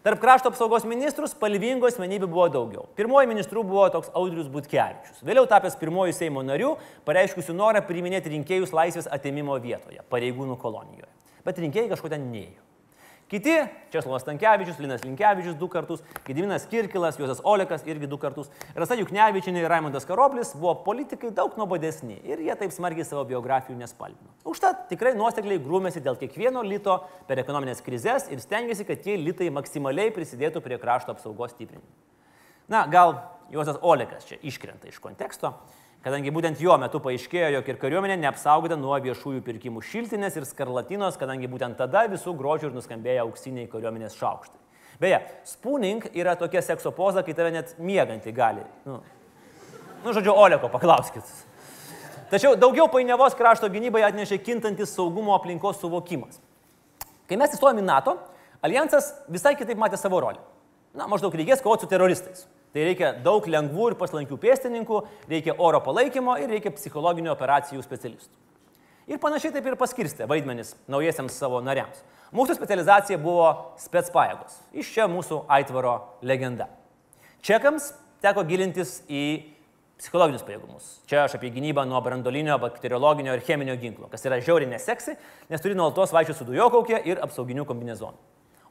Tarp 0.05 0.21
krašto 0.21 0.53
apsaugos 0.53 0.85
ministrų 0.85 1.25
spalvingų 1.29 1.89
asmenybių 1.89 2.29
buvo 2.29 2.47
daugiau. 2.53 2.85
Pirmoji 2.97 3.33
ministrų 3.33 3.65
buvo 3.65 3.89
toks 3.93 4.13
Audrius 4.17 4.49
Butkevičius. 4.49 5.25
Vėliau 5.25 5.49
tapęs 5.49 5.77
pirmoju 5.81 6.13
Seimo 6.17 6.45
nariu, 6.45 6.75
pareiškusiu 7.09 7.57
norą 7.57 7.81
priiminėti 7.85 8.33
rinkėjus 8.33 8.73
laisvės 8.77 9.09
atimimo 9.09 9.57
vietoje, 9.61 10.05
pareigūnų 10.13 10.57
kolonijoje. 10.61 11.09
Bet 11.45 11.61
rinkėjai 11.65 11.91
kažko 11.95 12.13
ten 12.13 12.29
neėjo. 12.29 12.61
Kiti- 13.31 13.53
Česlovas 13.91 14.25
Tankievičius, 14.27 14.79
Linas 14.79 15.05
Linkevičius 15.07 15.55
du 15.55 15.69
kartus, 15.71 16.01
Gediminas 16.27 16.65
Kirkilas, 16.67 17.15
Juozas 17.19 17.39
Olekas 17.43 17.85
irgi 17.87 18.07
du 18.07 18.17
kartus, 18.19 18.49
Rasa 18.75 18.97
Juknevičinė 18.99 19.63
ir 19.63 19.69
Raimondas 19.71 20.03
Karoblis 20.03 20.51
buvo 20.51 20.73
politikai 20.83 21.31
daug 21.31 21.55
nuobodesni 21.55 22.17
ir 22.27 22.43
jie 22.43 22.57
taip 22.59 22.75
smarkiai 22.75 23.07
savo 23.07 23.23
biografijų 23.29 23.77
nespalvino. 23.79 24.35
Užtat 24.43 24.89
tikrai 24.89 25.13
nuosekliai 25.15 25.63
grūmėsi 25.63 26.03
dėl 26.03 26.19
kiekvieno 26.19 26.59
lito 26.67 26.97
per 27.29 27.39
ekonominės 27.39 27.79
krizės 27.85 28.27
ir 28.27 28.43
stengiasi, 28.43 28.83
kad 28.83 28.99
tie 28.99 29.15
litai 29.15 29.47
maksimaliai 29.47 30.11
prisidėtų 30.11 30.59
prie 30.59 30.75
krašto 30.81 31.15
apsaugos 31.15 31.55
stiprinimo. 31.55 31.87
Na, 32.67 32.83
gal 32.87 33.15
Juozas 33.51 33.79
Olekas 33.79 34.27
čia 34.27 34.41
iškrenta 34.43 34.91
iš 34.91 34.99
konteksto, 34.99 35.55
kadangi 36.05 36.33
būtent 36.33 36.61
jo 36.61 36.75
metu 36.81 37.01
paaiškėjo, 37.03 37.51
jog 37.57 37.69
ir 37.69 37.79
kariuomenė 37.81 38.17
neapsaugota 38.23 38.77
nuo 38.79 38.97
viešųjų 39.03 39.43
pirkimų 39.45 39.83
šiltinės 39.85 40.39
ir 40.39 40.47
skarlatinos, 40.49 41.19
kadangi 41.21 41.49
būtent 41.51 41.77
tada 41.79 42.07
visų 42.11 42.33
grožių 42.39 42.69
ir 42.69 42.75
nuskambėjo 42.77 43.27
auksiniai 43.27 43.69
kariuomenės 43.71 44.17
šaukštai. 44.19 44.59
Beje, 45.01 45.21
spooning 45.49 46.03
yra 46.13 46.35
tokia 46.37 46.61
sekso 46.61 46.91
poza, 46.93 47.23
kai 47.25 47.33
tave 47.37 47.53
net 47.53 47.73
miegantį 47.81 48.33
gali. 48.37 48.65
Nu, 48.85 48.99
nu 50.03 50.13
žodžiu, 50.13 50.35
Oleko 50.37 50.69
paklauskit. 50.69 51.25
Tačiau 52.31 52.53
daugiau 52.55 52.85
painiavos 52.87 53.33
krašto 53.35 53.67
gynybai 53.71 54.05
atnešė 54.07 54.37
kintantis 54.45 54.93
saugumo 54.95 55.33
aplinkos 55.35 55.81
suvokimas. 55.81 56.37
Kai 57.27 57.39
mes 57.39 57.53
įstojom 57.57 57.81
į 57.81 57.83
NATO, 57.87 58.13
alijansas 58.63 59.09
visai 59.31 59.55
kitaip 59.59 59.79
matė 59.81 59.99
savo 59.99 60.21
rolę. 60.23 60.39
Na, 60.95 61.07
maždaug 61.11 61.35
reikės 61.35 61.63
kovoti 61.63 61.87
su 61.87 61.91
teroristais. 61.91 62.45
Tai 62.71 62.85
reikia 62.87 63.11
daug 63.23 63.47
lengvų 63.51 63.91
ir 63.91 63.97
paslankių 63.99 64.37
pėstininkų, 64.39 65.01
reikia 65.31 65.57
oro 65.59 65.81
palaikymo 65.83 66.37
ir 66.39 66.53
reikia 66.53 66.71
psichologinių 66.71 67.33
operacijų 67.33 67.83
specialistų. 67.83 68.31
Ir 69.11 69.19
panašiai 69.19 69.51
taip 69.51 69.65
ir 69.67 69.75
paskirstė 69.79 70.27
vaidmenis 70.29 70.75
naujiesiams 70.91 71.35
savo 71.35 71.59
nariams. 71.65 71.99
Mūsų 72.31 72.55
specializacija 72.55 73.17
buvo 73.19 73.49
spetspajėgos. 73.81 74.61
Iš 74.71 74.93
čia 74.95 75.07
mūsų 75.11 75.41
aitvaro 75.51 75.97
legenda. 76.23 76.69
Čekams 77.43 77.89
teko 78.23 78.45
gilintis 78.47 79.01
į 79.11 79.25
psichologinius 79.99 80.45
pajėgumus. 80.47 80.91
Čia 81.11 81.25
aš 81.25 81.35
apie 81.37 81.51
gynybą 81.53 81.83
nuo 81.89 81.99
brandolinio, 82.05 82.55
bakteriologinio 82.61 83.35
ir 83.35 83.43
cheminio 83.45 83.75
ginklo, 83.81 84.07
kas 84.09 84.23
yra 84.25 84.39
žiaurinė 84.41 84.79
seksai, 84.81 85.17
nes 85.51 85.61
turi 85.61 85.75
nuolatos 85.75 86.13
vaikščioti 86.15 86.39
su 86.39 86.47
dujokaukė 86.47 87.03
ir 87.11 87.21
apsauginiu 87.25 87.67
kombinezonu. 87.69 88.17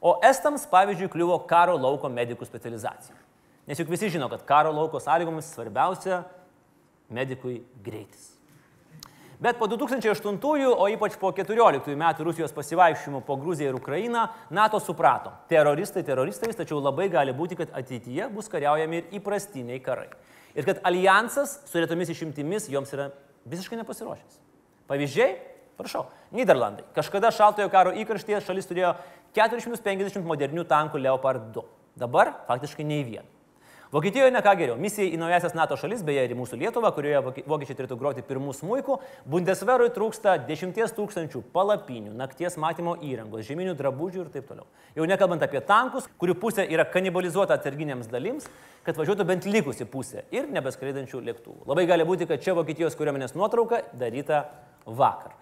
O 0.01 0.17
estams, 0.25 0.65
pavyzdžiui, 0.71 1.11
kliuvo 1.13 1.37
karo 1.47 1.77
lauko 1.77 2.09
medikų 2.09 2.49
specializacija. 2.49 3.13
Nes 3.69 3.79
juk 3.79 3.91
visi 3.93 4.09
žino, 4.09 4.29
kad 4.31 4.43
karo 4.47 4.71
lauko 4.73 4.99
sąlygomis 4.99 5.53
svarbiausia 5.53 6.23
medikui 7.11 7.61
greitis. 7.83 8.31
Bet 9.41 9.57
po 9.57 9.65
2008, 9.65 10.37
o 10.77 10.85
ypač 10.93 11.15
po 11.17 11.31
2014 11.33 11.95
metų 11.97 12.25
Rusijos 12.27 12.51
pasivaikščiojimų 12.53 13.23
po 13.25 13.39
Gruziją 13.41 13.71
ir 13.71 13.77
Ukrainą, 13.79 14.27
NATO 14.53 14.77
suprato, 14.77 15.31
teroristai 15.49 16.03
teroristais, 16.05 16.53
tačiau 16.53 16.77
labai 16.77 17.07
gali 17.09 17.33
būti, 17.33 17.57
kad 17.57 17.73
ateityje 17.73 18.27
bus 18.29 18.51
kariaujami 18.53 18.99
ir 18.99 19.17
įprastiniai 19.17 19.81
karai. 19.81 20.11
Ir 20.53 20.67
kad 20.67 20.83
alijansas 20.85 21.57
su 21.65 21.81
retomis 21.81 22.13
išimtimis 22.13 22.69
joms 22.69 22.93
yra 22.93 23.09
visiškai 23.49 23.81
nepasiruošęs. 23.81 24.37
Pavyzdžiai, 24.91 25.33
prašau, 25.81 26.05
Niderlandai. 26.37 26.85
Kažkada 26.93 27.33
šaltojo 27.33 27.73
karo 27.73 27.97
įkarštyje 27.97 28.45
šalis 28.45 28.69
turėjo 28.69 28.93
450 29.33 30.21
modernių 30.21 30.69
tankų 30.69 31.01
Leopard 31.01 31.49
2. 31.55 31.65
Dabar 31.97 32.35
faktiškai 32.45 32.85
nei 32.85 33.01
vieno. 33.07 33.40
Vokietijoje 33.91 34.31
ne 34.31 34.39
ką 34.39 34.53
geriau. 34.55 34.77
Misija 34.79 35.03
į 35.03 35.17
naujasias 35.19 35.51
NATO 35.51 35.75
šalis, 35.75 35.99
beje 36.07 36.21
ir 36.23 36.31
į 36.31 36.35
mūsų 36.39 36.55
Lietuvą, 36.61 36.93
kurioje 36.95 37.19
vokie- 37.25 37.43
vokiečiai 37.43 37.75
turėtų 37.75 37.97
groti 37.99 38.21
pirmų 38.23 38.53
smūkų, 38.55 38.95
Bundesverui 39.27 39.89
trūksta 39.91 40.37
10 40.47 40.95
tūkstančių 40.95 41.41
palapinių, 41.51 42.13
nakties 42.15 42.55
matymo 42.55 42.95
įrangos, 43.03 43.43
žeminių 43.43 43.75
drabužių 43.75 44.21
ir 44.23 44.29
taip 44.31 44.47
toliau. 44.47 44.63
Jau 44.95 45.03
nekalbant 45.03 45.43
apie 45.43 45.59
tankus, 45.59 46.07
kurių 46.17 46.37
pusė 46.39 46.71
yra 46.71 46.85
kanibalizuota 46.85 47.59
atsarginėms 47.59 48.07
dalims, 48.07 48.47
kad 48.85 48.95
važiuotų 48.95 49.27
bent 49.27 49.43
likusi 49.43 49.83
pusė 49.83 50.23
ir 50.31 50.47
nebeskraidančių 50.47 51.19
lėktuvų. 51.27 51.67
Labai 51.67 51.85
gali 51.85 52.07
būti, 52.07 52.29
kad 52.31 52.39
čia 52.39 52.55
Vokietijos 52.55 52.95
kariuomenės 52.95 53.35
nuotrauka 53.35 53.83
daryta 53.91 54.45
vakar. 54.85 55.40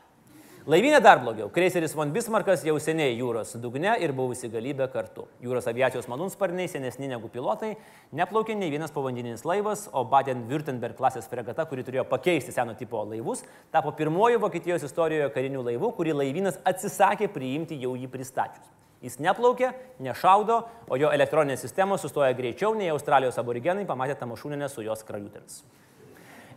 Laivynė 0.69 0.99
dar 1.01 1.17
blogiau. 1.17 1.47
Kreiseris 1.49 1.95
von 1.97 2.11
Bismarkas 2.13 2.61
jau 2.61 2.75
seniai 2.77 3.15
jūros 3.17 3.55
dugne 3.57 3.95
ir 4.05 4.11
buvusi 4.13 4.51
galybė 4.53 4.85
kartu. 4.93 5.23
Jūros 5.41 5.65
aviacijos 5.71 6.05
malūnsparniai, 6.11 6.69
senesni 6.69 7.09
negu 7.09 7.25
pilotai, 7.33 7.71
neplaukė 8.13 8.53
nei 8.53 8.69
vienas 8.69 8.93
povandeninis 8.93 9.41
laivas, 9.49 9.87
o 9.97 10.03
Baden-Württemberg 10.11 10.93
klasės 10.99 11.25
fregata, 11.31 11.65
kuri 11.65 11.87
turėjo 11.87 12.05
pakeisti 12.11 12.53
seno 12.53 12.77
tipo 12.77 13.01
laivus, 13.01 13.41
tapo 13.73 13.95
pirmoju 13.97 14.43
Vokietijos 14.45 14.85
istorijoje 14.85 15.31
kariniu 15.33 15.65
laivu, 15.65 15.89
kurį 15.97 16.13
laivynas 16.19 16.61
atsisakė 16.69 17.31
priimti 17.33 17.81
jau 17.81 17.95
jį 17.97 18.13
pristačius. 18.13 18.69
Jis 19.01 19.17
neplaukė, 19.25 19.73
nešaudo, 20.05 20.61
o 20.85 21.01
jo 21.01 21.09
elektroninės 21.09 21.65
sistemos 21.65 22.05
sustoja 22.05 22.37
greičiau 22.37 22.77
nei 22.77 22.93
Australijos 22.93 23.41
aborigenai 23.41 23.89
pamatė 23.89 24.21
tamašūninę 24.21 24.69
su 24.69 24.85
jos 24.85 25.01
krajutėmis. 25.07 25.63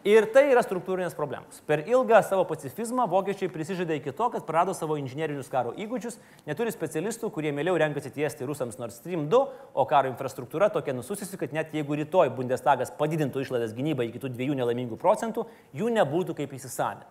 Ir 0.02 0.24
tai 0.34 0.48
yra 0.50 0.64
struktūrinės 0.64 1.14
problemos. 1.14 1.60
Per 1.62 1.84
ilgą 1.86 2.18
savo 2.26 2.42
pacifizmą 2.50 3.04
vokiečiai 3.06 3.50
prisižaidė 3.54 4.00
iki 4.00 4.10
to, 4.18 4.26
kad 4.34 4.42
prarado 4.48 4.74
savo 4.74 4.96
inžinierinius 4.98 5.50
karo 5.50 5.70
įgūdžius, 5.78 6.16
neturi 6.48 6.72
specialistų, 6.74 7.30
kurie 7.30 7.52
mieliau 7.54 7.76
renkasi 7.78 8.10
tiesti 8.10 8.48
rusams 8.48 8.80
Nord 8.80 8.96
Stream 8.96 9.28
2, 9.30 9.40
o 9.78 9.84
karo 9.86 10.10
infrastruktūra 10.10 10.72
tokia 10.74 10.96
nususiusi, 10.96 11.38
kad 11.38 11.54
net 11.54 11.70
jeigu 11.78 12.00
rytoj 12.00 12.32
Bundestagas 12.34 12.90
padidintų 12.98 13.44
išlaidas 13.46 13.76
gynybai 13.78 14.08
iki 14.08 14.24
tų 14.24 14.32
dviejų 14.34 14.58
nelaimingų 14.58 14.98
procentų, 14.98 15.46
jų 15.70 15.94
nebūtų 15.94 16.34
kaip 16.42 16.58
įsisavinti. 16.58 17.06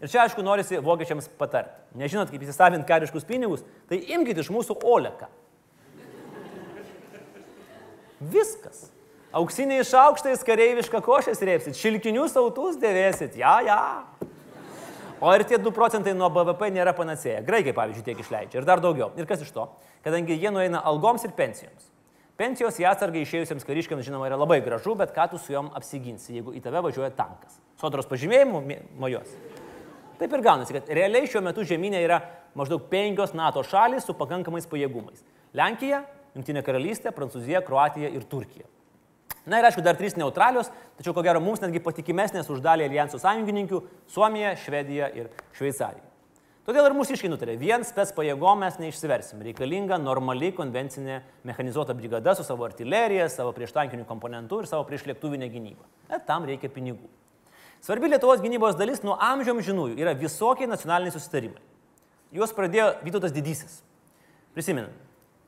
Ir 0.00 0.08
čia, 0.08 0.24
aišku, 0.24 0.40
norisi 0.40 0.80
vokiečiams 0.80 1.28
patarti. 1.36 1.76
Nežinot, 2.00 2.32
kaip 2.32 2.40
įsisavinti 2.40 2.88
kariškus 2.88 3.28
pinigus, 3.28 3.68
tai 3.92 4.00
imkite 4.16 4.40
iš 4.40 4.48
mūsų 4.52 4.80
oleką. 4.80 5.28
Viskas. 8.32 8.93
Auksiniais 9.34 9.88
šaukštais 9.90 10.44
kareivišką 10.46 11.00
košę 11.02 11.32
srėpsit, 11.34 11.74
šilkinius 11.74 12.36
autus 12.38 12.76
dėvėsit, 12.78 13.34
ja, 13.40 13.56
ja. 13.66 13.78
O 15.24 15.32
ir 15.34 15.42
tie 15.48 15.58
2 15.58 15.72
procentai 15.74 16.12
nuo 16.14 16.28
BVP 16.30 16.68
nėra 16.74 16.92
panacėja. 16.94 17.40
Graikai, 17.46 17.72
pavyzdžiui, 17.74 18.04
tiek 18.06 18.20
išleidžia. 18.22 18.60
Ir 18.60 18.68
dar 18.68 18.82
daugiau. 18.84 19.08
Ir 19.18 19.26
kas 19.26 19.42
iš 19.42 19.50
to? 19.54 19.64
Kadangi 20.04 20.36
jie 20.36 20.52
nueina 20.54 20.82
algoms 20.86 21.24
ir 21.26 21.32
pensijoms. 21.34 21.88
Pensijos 22.38 22.78
į 22.82 22.86
atsargą 22.90 23.22
išėjusiems 23.22 23.66
kariškiams, 23.66 24.04
žinoma, 24.06 24.26
yra 24.28 24.38
labai 24.38 24.58
gražu, 24.62 24.96
bet 24.98 25.14
ką 25.14 25.28
tu 25.32 25.38
su 25.38 25.54
juom 25.54 25.70
apsiginsi, 25.78 26.34
jeigu 26.34 26.54
į 26.54 26.62
tave 26.62 26.82
važiuoja 26.82 27.12
tankas? 27.14 27.60
Sodros 27.80 28.10
pažymėjimų 28.10 28.62
mė- 28.66 28.80
mojos. 28.98 29.30
Taip 30.18 30.34
ir 30.34 30.42
gaunasi, 30.42 30.74
kad 30.74 30.90
realiai 30.90 31.30
šiuo 31.30 31.42
metu 31.46 31.62
žemynė 31.66 32.02
yra 32.02 32.20
maždaug 32.58 32.86
penkios 32.90 33.34
NATO 33.34 33.62
šalys 33.66 34.06
su 34.06 34.14
pakankamais 34.18 34.66
pajėgumais. 34.70 35.22
Lenkija, 35.54 36.04
Junktinė 36.34 36.64
karalystė, 36.66 37.14
Prancūzija, 37.14 37.62
Kroatija 37.62 38.10
ir 38.10 38.26
Turkija. 38.26 38.66
Na 39.46 39.60
ir 39.60 39.68
aišku, 39.68 39.82
dar 39.84 39.96
trys 39.98 40.16
neutralios, 40.16 40.70
tačiau 40.96 41.12
ko 41.12 41.22
gero 41.24 41.40
mums 41.44 41.60
netgi 41.60 41.82
patikimesnės 41.84 42.48
už 42.48 42.62
dalį 42.64 42.88
alijansų 42.88 43.20
sąjungininkių- 43.20 43.82
Suomija, 44.14 44.56
Švedija 44.56 45.10
ir 45.14 45.28
Šveicarija. 45.52 46.14
Todėl 46.64 46.86
ir 46.88 46.94
mūsiškai 46.96 47.28
nutarė, 47.28 47.58
vien 47.60 47.82
spets 47.84 48.14
pajėgom 48.16 48.62
mes 48.64 48.78
neišsiversim. 48.80 49.42
Reikalinga 49.44 49.98
normali 50.00 50.48
konvencinė 50.50 51.18
mechanizuota 51.44 51.92
brigada 51.92 52.34
su 52.34 52.42
savo 52.42 52.64
artilerija, 52.64 53.28
savo 53.28 53.52
prieštankiniu 53.52 54.06
komponentu 54.06 54.62
ir 54.62 54.66
savo 54.66 54.86
priešlėktuvinė 54.88 55.50
gynyba. 55.52 55.84
Bet 56.08 56.24
tam 56.24 56.46
reikia 56.48 56.70
pinigų. 56.72 57.04
Svarbi 57.84 58.08
Lietuvos 58.08 58.40
gynybos 58.40 58.78
dalis 58.78 59.02
nuo 59.04 59.18
amžiam 59.20 59.60
žinųjų 59.60 59.98
yra 60.00 60.14
visokie 60.16 60.64
nacionaliniai 60.64 61.12
susitarimai. 61.12 61.60
Juos 62.32 62.56
pradėjo 62.56 62.94
Vytautas 63.04 63.34
Didysis. 63.36 63.82
Prisiminam, 64.56 64.88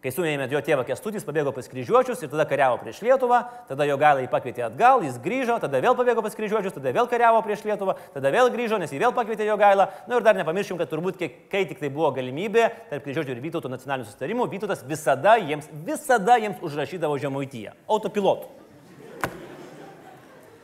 kai 0.04 0.12
suėmė 0.12 0.46
jo 0.52 0.60
tėvą 0.62 0.84
Kestutys, 0.86 1.24
pabėgo 1.26 1.52
pas 1.56 1.66
kryžiuočius 1.70 2.22
ir 2.22 2.30
tada 2.32 2.44
kariavo 2.48 2.78
prieš 2.82 3.00
Lietuvą, 3.04 3.40
tada 3.68 3.86
jo 3.88 3.96
galą 4.00 4.22
jį 4.24 4.30
pakvietė 4.32 4.66
atgal, 4.68 5.02
jis 5.06 5.16
grįžo, 5.22 5.56
tada 5.62 5.80
vėl 5.82 5.96
pabėgo 5.98 6.22
pas 6.24 6.36
kryžiuočius, 6.36 6.76
tada 6.76 6.92
vėl 6.94 7.08
kariavo 7.10 7.40
prieš 7.46 7.64
Lietuvą, 7.66 7.96
tada 8.14 8.32
vėl 8.34 8.50
grįžo, 8.54 8.78
nes 8.82 8.92
jį 8.92 9.00
vėl 9.02 9.14
pakvietė 9.16 9.48
jo 9.48 9.56
gailą. 9.60 9.88
Na 10.06 10.18
ir 10.18 10.26
dar 10.26 10.38
nepamirškim, 10.38 10.78
kad 10.80 10.92
turbūt, 10.92 11.18
kiek, 11.20 11.40
kai 11.52 11.64
tik 11.70 11.80
tai 11.82 11.90
buvo 11.92 12.12
galimybė 12.16 12.68
tarp 12.90 13.06
kryžiuočių 13.06 13.34
ir 13.34 13.42
Vytauto 13.46 13.72
nacionalinių 13.72 14.10
susitarimų, 14.10 14.50
Vytautas 14.52 14.84
visada 14.86 15.38
jiems, 15.40 15.70
visada 15.86 16.38
jiems 16.42 16.62
užrašydavo 16.64 17.18
žemaityje, 17.22 17.74
autopilotų. 17.88 18.52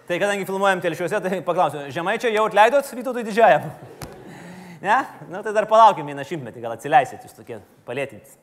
Tai 0.06 0.18
kadangi 0.18 0.44
filmuojam 0.44 0.82
telšiuose, 0.82 1.22
tai 1.24 1.38
paklausiu, 1.46 1.86
žemaičiai 1.94 2.34
jau 2.34 2.48
atleidot 2.50 2.90
Vytautui 2.98 3.22
didžiajam? 3.26 3.70
Ne? 4.82 4.98
Na 5.30 5.42
tai 5.46 5.54
dar 5.54 5.68
palaukim 5.70 6.10
vieną 6.10 6.26
šimtmetį, 6.26 6.64
gal 6.64 6.74
atsileisit 6.74 7.22
jūs 7.22 7.38
tokie 7.38 7.62
palėtintis. 7.86 8.34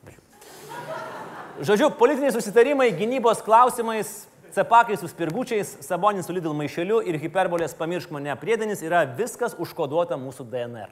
Žodžiu, 1.60 1.90
politiniai 1.98 2.32
susitarimai 2.32 2.88
gynybos 2.96 3.42
klausimais, 3.44 4.24
cepakai 4.54 4.96
su 4.96 5.08
spirgučiais, 5.10 5.76
sabonis 5.84 6.26
su 6.26 6.32
Lidl 6.32 6.54
maišeliu 6.56 7.02
ir 7.04 7.18
hiperbolės 7.20 7.76
pamiršk 7.76 8.14
mane 8.14 8.34
priedenis 8.40 8.80
yra 8.86 9.04
viskas 9.04 9.54
užkoduota 9.60 10.16
mūsų 10.16 10.46
DNR. 10.50 10.88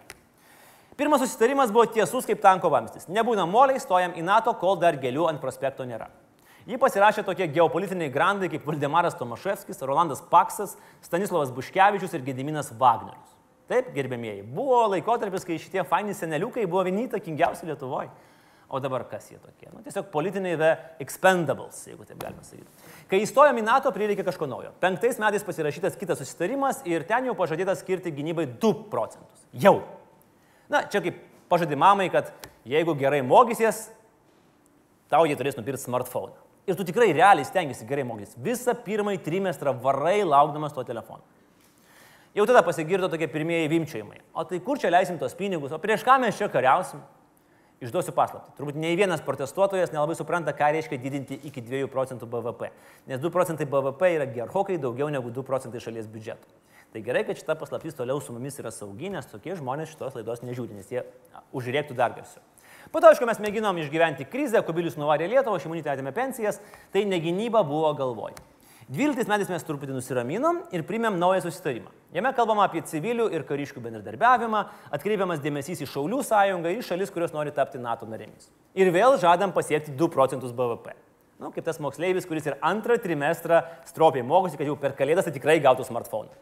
Pirmas 0.98 1.22
susitarimas 1.22 1.70
buvo 1.72 1.86
tiesus 1.86 2.26
kaip 2.26 2.40
tanko 2.42 2.68
vamstis. 2.74 3.06
Nebūna 3.06 3.44
moliai, 3.46 3.78
stojam 3.78 4.16
į 4.18 4.24
NATO, 4.26 4.52
kol 4.58 4.76
dar 4.82 4.98
gėlių 4.98 5.28
ant 5.30 5.40
prospekto 5.40 5.86
nėra. 5.86 6.08
Jį 6.68 6.76
pasirašė 6.82 7.22
tokie 7.24 7.46
geopolitiniai 7.48 8.10
grandai 8.12 8.50
kaip 8.52 8.66
Valdemaras 8.68 9.14
Tomaševskis, 9.16 9.78
Rolandas 9.88 10.20
Paksas, 10.28 10.74
Stanislavas 11.06 11.52
Buškevičius 11.54 12.12
ir 12.18 12.24
Gediminas 12.26 12.68
Wagnerius. 12.76 13.36
Taip, 13.70 13.88
gerbėmieji, 13.94 14.42
buvo 14.52 14.82
laikotarpis, 14.92 15.46
kai 15.48 15.56
šitie 15.60 15.80
faini 15.88 16.12
seneliukai 16.16 16.66
buvo 16.68 16.82
vieni 16.84 17.06
įtakingiausi 17.06 17.70
Lietuvoje. 17.70 18.10
O 18.68 18.80
dabar 18.84 19.06
kas 19.08 19.30
jie 19.30 19.38
tokie? 19.40 19.70
Nu, 19.72 19.80
tiesiog 19.80 20.10
politiniai 20.12 20.56
the 20.60 20.70
expendables, 21.00 21.78
jeigu 21.88 22.04
taip 22.04 22.18
galima 22.20 22.42
sakyti. 22.44 22.68
Kai 23.08 23.22
įstojom 23.24 23.56
į 23.56 23.64
NATO, 23.64 23.92
prireikė 23.94 24.26
kažko 24.26 24.44
naujo. 24.50 24.74
Penktais 24.82 25.16
metais 25.22 25.46
pasirašytas 25.46 25.96
kitas 25.96 26.20
susitarimas 26.20 26.82
ir 26.84 27.06
ten 27.08 27.30
jau 27.30 27.36
pažadėta 27.38 27.72
skirti 27.80 28.12
gynybai 28.12 28.44
2 28.60 28.90
procentus. 28.92 29.46
Jau. 29.56 29.78
Na, 30.68 30.82
čia 30.84 31.00
kaip 31.00 31.24
pažadė 31.48 31.80
mamai, 31.80 32.10
kad 32.12 32.28
jeigu 32.68 32.92
gerai 33.00 33.22
mokysies, 33.24 33.86
tau 35.08 35.24
jie 35.24 35.38
turės 35.40 35.56
nupirkti 35.56 35.86
smartphone. 35.88 36.36
Ir 36.68 36.76
tu 36.76 36.84
tikrai 36.84 37.08
realiai 37.16 37.48
stengiasi 37.48 37.88
gerai 37.88 38.04
mokytis. 38.04 38.36
Visą 38.36 38.76
pirmąjį 38.84 39.24
trimestrą 39.24 39.72
varai 39.80 40.20
laukdamas 40.28 40.76
to 40.76 40.84
telefono. 40.84 41.24
Jau 42.36 42.44
tada 42.44 42.60
pasigirdo 42.60 43.08
tokie 43.08 43.32
pirmieji 43.32 43.70
vimčiojimai. 43.72 44.20
O 44.36 44.44
tai 44.44 44.60
kur 44.60 44.76
čia 44.76 44.92
leisim 44.92 45.16
tos 45.16 45.32
pinigus, 45.32 45.72
o 45.72 45.80
prieš 45.80 46.04
ką 46.04 46.20
mes 46.20 46.36
čia 46.36 46.52
kariausim? 46.52 47.00
Išduosiu 47.78 48.10
paslaptį. 48.10 48.56
Turbūt 48.58 48.78
nei 48.80 48.96
vienas 48.98 49.20
protestuotojas 49.22 49.92
nelabai 49.94 50.16
supranta, 50.18 50.50
ką 50.50 50.72
reiškia 50.74 50.98
didinti 50.98 51.36
iki 51.46 51.62
2 51.62 51.86
procentų 51.92 52.26
BVP. 52.26 52.72
Nes 53.06 53.22
2 53.22 53.30
procentai 53.30 53.68
BVP 53.70 54.10
yra 54.16 54.26
gerokai 54.26 54.80
daugiau 54.82 55.06
negu 55.14 55.30
2 55.30 55.46
procentai 55.46 55.82
šalies 55.84 56.10
biudžeto. 56.10 56.50
Tai 56.90 57.02
gerai, 57.04 57.22
kad 57.28 57.38
šita 57.38 57.54
paslaptis 57.60 57.94
toliau 57.94 58.18
su 58.24 58.34
mumis 58.34 58.58
yra 58.58 58.72
saugi, 58.74 59.12
nes 59.14 59.30
tokie 59.30 59.54
žmonės 59.54 59.92
šitos 59.92 60.18
laidos 60.18 60.42
nežiūri, 60.42 60.74
nes 60.74 60.90
jie 60.90 61.04
užrėktų 61.54 61.94
dar 61.94 62.16
garsiau. 62.16 62.42
Po 62.90 63.02
to, 63.04 63.12
aišku, 63.12 63.28
mes 63.28 63.38
mėginom 63.44 63.78
išgyventi 63.78 64.26
krizę, 64.26 64.62
kubilius 64.64 64.96
nuvarė 64.98 65.28
Lietuvą, 65.28 65.60
šimonytė 65.60 65.92
atėmė 65.92 66.14
pensijas, 66.16 66.58
tai 66.90 67.04
negynyba 67.06 67.60
buvo 67.68 67.92
galvoj. 67.94 68.34
12 68.88 69.28
metais 69.28 69.50
mes 69.52 69.64
truputį 69.68 69.92
nusiraminom 69.92 70.62
ir 70.72 70.80
primėm 70.88 71.18
naują 71.20 71.42
susitarimą. 71.44 71.90
Jame 72.16 72.30
kalbama 72.32 72.64
apie 72.64 72.80
civilių 72.88 73.26
ir 73.36 73.42
kariškių 73.44 73.82
bendradarbiavimą, 73.84 74.62
atkreipiamas 74.96 75.42
dėmesys 75.44 75.82
į 75.84 75.88
Šaulių 75.92 76.22
sąjungą 76.24 76.72
ir 76.72 76.86
šalis, 76.86 77.12
kurios 77.12 77.34
nori 77.36 77.52
tapti 77.52 77.76
NATO 77.82 78.08
narėmis. 78.08 78.48
Ir 78.72 78.88
vėl 78.94 79.18
žadam 79.20 79.52
pasiekti 79.52 79.92
2 79.92 80.08
procentus 80.14 80.54
BVP. 80.56 80.94
Nu, 81.38 81.50
kaip 81.52 81.66
tas 81.66 81.76
moksleivis, 81.84 82.24
kuris 82.26 82.48
ir 82.48 82.56
antrą 82.64 82.96
trimestrą 82.96 83.60
stropiai 83.90 84.24
mokosi, 84.24 84.56
kad 84.56 84.66
jau 84.66 84.78
per 84.80 84.96
kalėdas 84.96 85.28
tai 85.28 85.34
tikrai 85.36 85.58
gautų 85.60 85.84
smartphone. 85.84 86.32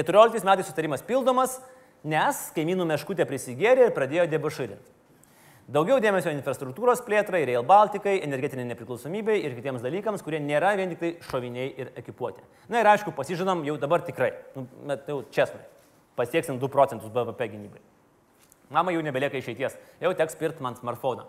14 0.00 0.48
metais 0.48 0.72
sutarimas 0.72 1.04
pildomas, 1.04 1.58
nes 2.00 2.46
kaimynų 2.56 2.88
meškutė 2.94 3.28
prisigėrė 3.28 3.90
ir 3.90 3.94
pradėjo 3.94 4.24
debaširinti. 4.32 4.99
Daugiau 5.70 6.00
dėmesio 6.02 6.32
infrastruktūros 6.34 6.98
plėtrai, 7.06 7.44
Rail 7.46 7.62
Baltikai, 7.62 8.16
energetiniai 8.26 8.72
nepriklausomybei 8.72 9.36
ir 9.44 9.52
kitiems 9.54 9.84
dalykams, 9.84 10.24
kurie 10.26 10.40
nėra 10.42 10.72
vien 10.74 10.90
tik 10.90 10.98
tai 10.98 11.10
šoviniai 11.28 11.68
ir 11.78 11.92
ekipuoti. 12.00 12.42
Na 12.72 12.80
ir 12.80 12.88
aišku, 12.90 13.12
pasižadam 13.14 13.62
jau 13.68 13.76
dabar 13.78 14.02
tikrai, 14.02 14.32
nu, 14.56 14.64
bet 14.90 15.06
jau 15.06 15.20
česnai, 15.30 15.62
pasieksim 16.18 16.58
2 16.58 16.72
procentus 16.74 17.12
BVP 17.14 17.46
gynybai. 17.52 17.84
Mama 18.74 18.90
jau 18.96 19.04
nebelieka 19.06 19.38
išeities, 19.38 19.78
jau 20.02 20.10
teks 20.18 20.34
pirkti 20.42 20.66
man 20.66 20.74
smartphone. 20.74 21.28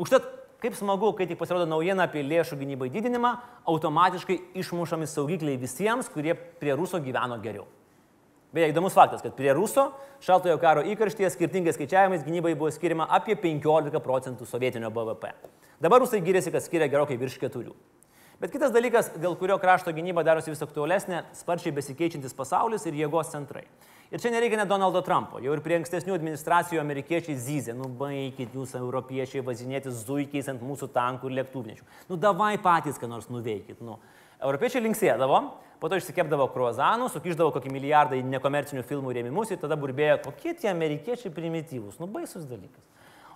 Užtat, 0.00 0.24
kaip 0.64 0.72
smagu, 0.78 1.12
kai 1.18 1.28
tik 1.28 1.36
pasirodo 1.36 1.68
naujiena 1.68 2.08
apie 2.08 2.24
lėšų 2.24 2.56
gynybai 2.62 2.88
didinimą, 2.94 3.34
automatiškai 3.68 4.38
išmušami 4.64 5.10
saugikliai 5.12 5.60
visiems, 5.60 6.08
kurie 6.08 6.32
prie 6.32 6.72
Ruso 6.72 7.04
gyveno 7.04 7.36
geriau. 7.44 7.68
Beje, 8.48 8.70
įdomus 8.72 8.94
faktas, 8.96 9.20
kad 9.20 9.34
prie 9.36 9.52
Ruso 9.52 9.90
šaltojo 10.24 10.56
karo 10.62 10.80
įkarštyje 10.88 11.28
skirtingais 11.34 11.76
skaičiavimais 11.76 12.24
gynybai 12.24 12.54
buvo 12.56 12.70
skiriama 12.72 13.04
apie 13.12 13.36
15 13.36 14.00
procentų 14.00 14.48
sovietinio 14.48 14.88
BVP. 14.94 15.34
Dabar 15.84 16.00
rusai 16.00 16.22
gyrėsi, 16.24 16.52
kad 16.54 16.64
skiria 16.64 16.88
gerokai 16.88 17.18
virš 17.20 17.36
4. 17.42 17.74
Bet 18.40 18.54
kitas 18.54 18.72
dalykas, 18.72 19.10
dėl 19.20 19.36
kurio 19.36 19.58
krašto 19.60 19.92
gynyba 19.92 20.24
darosi 20.24 20.52
vis 20.52 20.64
aktualesnė, 20.64 21.24
sparčiai 21.36 21.74
besikeičiantis 21.76 22.36
pasaulis 22.38 22.86
ir 22.86 22.96
jėgos 22.96 23.34
centrai. 23.34 23.66
Ir 24.08 24.22
čia 24.22 24.30
nereikia 24.32 24.56
net 24.62 24.70
Donaldo 24.70 25.02
Trumpo, 25.04 25.42
jau 25.44 25.52
ir 25.52 25.60
prie 25.60 25.76
ankstesnių 25.76 26.14
administracijų 26.16 26.80
amerikiečiai 26.80 27.36
zyzė, 27.36 27.74
nu 27.76 27.90
baikit 28.00 28.54
jūs 28.56 28.72
europiečiai 28.78 29.42
važinėti 29.44 29.92
zuikiais 29.92 30.48
ant 30.48 30.62
mūsų 30.64 30.88
tankų 30.94 31.28
ir 31.28 31.36
lėktuvnešių. 31.42 31.88
Nu 32.08 32.16
davai 32.16 32.54
patys, 32.62 32.96
ką 32.96 33.10
nors 33.10 33.28
nuveikit. 33.28 33.82
Nu. 33.84 33.98
Europiečiai 34.40 34.86
linksėdavo, 34.86 35.42
po 35.80 35.90
to 35.90 35.98
išsikepdavo 36.00 36.48
kruozanų, 36.54 37.08
sukiždavo 37.12 37.52
kokį 37.54 37.72
milijardą 37.72 38.18
į 38.18 38.26
nekomercinių 38.26 38.84
filmų 38.86 39.14
rėmimus 39.16 39.52
ir 39.54 39.60
tada 39.62 39.78
burbėjo, 39.78 40.18
kokie 40.26 40.54
tie 40.58 40.70
amerikiečiai 40.72 41.32
primityvūs, 41.34 42.00
nu 42.02 42.10
baisus 42.10 42.46
dalykas. 42.50 42.84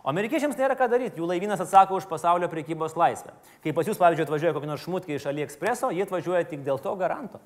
O 0.03 0.11
amerikiečiams 0.11 0.59
nėra 0.59 0.75
ką 0.75 0.89
daryti, 0.91 1.21
jų 1.21 1.29
laivynas 1.31 1.61
atsako 1.63 2.01
už 2.01 2.09
pasaulio 2.11 2.49
priekybos 2.51 2.97
laisvę. 2.99 3.31
Kai 3.63 3.75
pas 3.75 3.87
jūs, 3.87 4.01
pavyzdžiui, 4.01 4.27
atvažiuoja 4.27 4.55
kokį 4.57 4.71
nors 4.73 4.83
šmutkę 4.83 5.15
iš 5.15 5.29
AliExpreso, 5.31 5.93
jie 5.95 6.03
atvažiuoja 6.03 6.49
tik 6.51 6.65
dėl 6.67 6.83
to 6.83 6.97
garanto. 6.99 7.39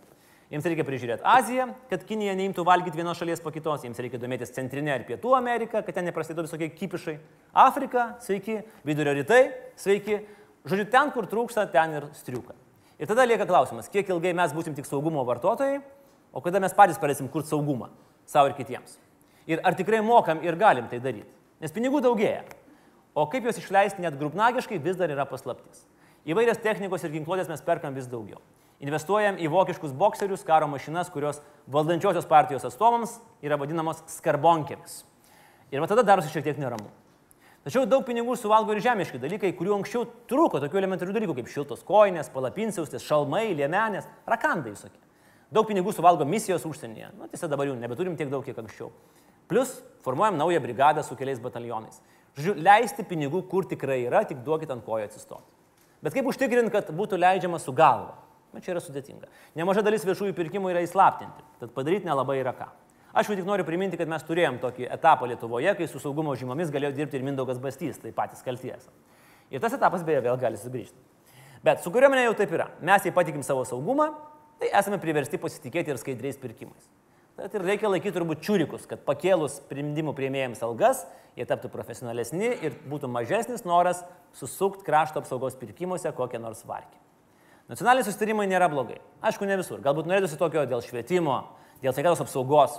Jiems 0.48 0.64
reikia 0.64 0.86
prižiūrėti 0.86 1.26
Aziją, 1.26 1.66
kad 1.90 2.04
Kinija 2.06 2.32
neimtų 2.38 2.62
valgyti 2.64 3.00
vienos 3.00 3.18
šalies 3.18 3.42
po 3.42 3.50
kitos, 3.52 3.82
jiems 3.84 3.98
reikia 4.00 4.20
domėtis 4.22 4.54
Centrinė 4.54 4.94
ir 4.94 5.04
Pietų 5.08 5.34
Amerika, 5.36 5.82
kad 5.82 5.98
ten 5.98 6.06
neprasidėtų 6.06 6.46
visokie 6.46 6.70
kipišai. 6.70 7.16
Afrika, 7.66 8.12
sveiki, 8.22 8.60
Vidurio 8.86 9.16
rytai, 9.18 9.42
sveiki. 9.76 10.22
Žodžiu, 10.66 10.86
ten, 10.90 11.10
kur 11.14 11.26
trūksta, 11.30 11.66
ten 11.74 11.98
ir 11.98 12.08
striuka. 12.16 12.54
Ir 12.96 13.08
tada 13.10 13.26
lieka 13.28 13.44
klausimas, 13.48 13.90
kiek 13.92 14.08
ilgai 14.08 14.32
mes 14.36 14.54
būsim 14.56 14.76
tik 14.76 14.86
saugumo 14.88 15.24
vartotojai, 15.28 15.82
o 16.32 16.40
kada 16.44 16.60
mes 16.62 16.72
patys 16.76 17.00
pradėsim 17.00 17.28
kurti 17.32 17.52
saugumą 17.52 17.90
savo 18.26 18.48
ir 18.50 18.56
kitiems. 18.56 18.96
Ir 19.46 19.60
ar 19.64 19.76
tikrai 19.78 20.00
mokam 20.02 20.40
ir 20.44 20.56
galim 20.58 20.88
tai 20.90 20.98
daryti. 21.00 21.28
Nes 21.60 21.72
pinigų 21.72 22.00
daugėja. 22.04 22.42
O 23.16 23.24
kaip 23.32 23.46
juos 23.46 23.60
išleisti 23.60 24.02
net 24.04 24.16
grupnagiškai 24.20 24.80
vis 24.82 24.96
dar 24.98 25.12
yra 25.12 25.24
paslaptis. 25.28 25.84
Įvairias 26.26 26.58
technikos 26.60 27.04
ir 27.06 27.12
ginkluotės 27.14 27.48
mes 27.48 27.62
perkam 27.64 27.94
vis 27.96 28.08
daugiau. 28.10 28.40
Investuojam 28.82 29.38
į 29.40 29.48
vokiškus 29.48 29.94
bokserius, 29.96 30.44
karo 30.44 30.66
mašinas, 30.68 31.08
kurios 31.12 31.38
valdančiosios 31.72 32.26
partijos 32.28 32.66
atstovams 32.68 33.14
yra 33.44 33.56
vadinamos 33.56 34.02
skarbonkėmis. 34.18 35.04
Ir 35.72 35.80
va 35.80 35.88
tada 35.88 36.04
darosi 36.04 36.32
šiek 36.32 36.44
tiek 36.44 36.60
neramu. 36.60 36.90
Tačiau 37.66 37.82
daug 37.90 38.04
pinigų 38.06 38.36
suvalgo 38.38 38.76
ir 38.76 38.78
žemiški 38.78 39.18
dalykai, 39.18 39.48
kurių 39.58 39.72
anksčiau 39.80 40.04
trūko 40.30 40.60
tokių 40.62 40.78
elementarių 40.78 41.16
dalykų 41.16 41.34
kaip 41.40 41.48
šiltos 41.50 41.80
koinės, 41.88 42.28
palapinsiaustės, 42.30 43.02
šalmai, 43.02 43.48
liemenės, 43.58 44.06
rakandai 44.30 44.70
visokie. 44.70 45.00
Daug 45.50 45.66
pinigų 45.66 45.90
suvalgo 45.96 46.22
misijos 46.30 46.62
užsienyje. 46.68 47.10
Na, 47.18 47.26
tiesa, 47.32 47.50
dabar 47.50 47.66
jų 47.66 47.74
nebeturim 47.80 48.14
tiek 48.14 48.30
daug, 48.30 48.46
kiek 48.46 48.62
anksčiau. 48.62 48.92
Plus, 49.50 49.80
formuojam 50.06 50.38
naują 50.38 50.62
brigadą 50.62 51.02
su 51.02 51.18
keliais 51.18 51.42
batalionais. 51.42 51.98
Žodžiu, 52.38 52.54
leisti 52.62 53.02
pinigų, 53.02 53.42
kur 53.50 53.66
tikrai 53.66 54.04
yra, 54.04 54.22
tik 54.22 54.46
duokit 54.46 54.70
ant 54.70 54.86
kojo 54.86 55.10
atsistoti. 55.10 55.50
Bet 56.06 56.14
kaip 56.14 56.30
užtikrinti, 56.30 56.70
kad 56.70 56.94
būtų 56.94 57.18
leidžiama 57.18 57.58
su 57.58 57.74
galva? 57.74 58.14
Na, 58.54 58.62
čia 58.62 58.76
yra 58.76 58.82
sudėtinga. 58.84 59.26
Nemaža 59.58 59.82
dalis 59.82 60.06
viešųjų 60.06 60.38
pirkimų 60.38 60.70
yra 60.70 60.86
įslaptinti, 60.86 61.42
tad 61.58 61.74
padaryti 61.74 62.06
nelabai 62.06 62.38
yra 62.44 62.54
ką. 62.54 62.70
Aš 63.16 63.30
jau 63.30 63.36
tik 63.38 63.46
noriu 63.48 63.64
priminti, 63.64 63.96
kad 63.96 64.10
mes 64.12 64.24
turėjom 64.28 64.58
tokį 64.60 64.90
etapą 64.92 65.24
Lietuvoje, 65.30 65.72
kai 65.78 65.86
su 65.88 66.00
saugumo 66.02 66.34
žymomis 66.36 66.68
galėjo 66.72 66.92
dirbti 66.98 67.16
ir 67.16 67.22
Mindaugas 67.24 67.56
Bastys, 67.62 67.96
tai 68.02 68.10
patys 68.12 68.42
kalties. 68.44 68.90
Ir 69.48 69.62
tas 69.62 69.72
etapas 69.72 70.02
beje 70.04 70.20
vėl 70.26 70.36
gali 70.40 70.58
sugrįžti. 70.60 70.98
Bet 71.64 71.80
su 71.80 71.88
kuriuomenė 71.94 72.26
jau 72.26 72.34
taip 72.36 72.52
yra. 72.52 72.66
Mes 72.84 73.06
jai 73.06 73.14
patikim 73.16 73.40
savo 73.46 73.62
saugumą, 73.64 74.10
tai 74.60 74.68
esame 74.68 74.98
priversti 75.00 75.40
pasitikėti 75.40 75.94
ir 75.94 76.00
skaidriais 76.02 76.36
pirkimais. 76.42 76.90
Tad 77.36 77.56
ir 77.56 77.64
reikia 77.68 77.88
laikyti 77.88 78.14
turbūt 78.16 78.44
čiūrikus, 78.44 78.84
kad 78.88 79.00
pakėlus 79.08 79.58
sprendimų 79.62 80.12
prieimėjams 80.16 80.60
algas, 80.64 81.02
jie 81.36 81.44
taptų 81.48 81.68
profesionalesni 81.72 82.48
ir 82.64 82.76
būtų 82.88 83.08
mažesnis 83.12 83.64
noras 83.68 84.02
susukti 84.36 84.84
krašto 84.84 85.20
apsaugos 85.20 85.56
pirkimuose 85.60 86.12
kokią 86.16 86.40
nors 86.40 86.62
varkį. 86.68 86.96
Nacionaliniai 87.72 88.06
susitarimai 88.06 88.46
nėra 88.48 88.68
blogai. 88.72 89.00
Aišku, 89.24 89.48
ne 89.48 89.56
visur. 89.60 89.80
Galbūt 89.84 90.08
norėtųsi 90.08 90.38
tokio 90.40 90.64
dėl 90.68 90.84
švietimo, 90.84 91.40
dėl 91.82 91.96
sveikatos 91.96 92.22
apsaugos. 92.24 92.78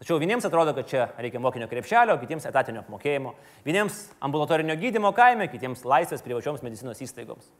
Tačiau 0.00 0.16
vieniems 0.16 0.46
atrodo, 0.48 0.72
kad 0.72 0.86
čia 0.88 1.10
reikia 1.20 1.42
mokinio 1.44 1.66
krepšelio, 1.68 2.14
kitiems 2.22 2.46
etatinio 2.48 2.80
apmokėjimo, 2.80 3.34
vieniems 3.66 3.98
ambulatorinio 4.24 4.72
gydimo 4.80 5.10
kaime, 5.12 5.44
kitiems 5.52 5.82
laisvės 5.84 6.24
privačioms 6.24 6.62
medicinos 6.64 7.02
įstaigoms. 7.04 7.50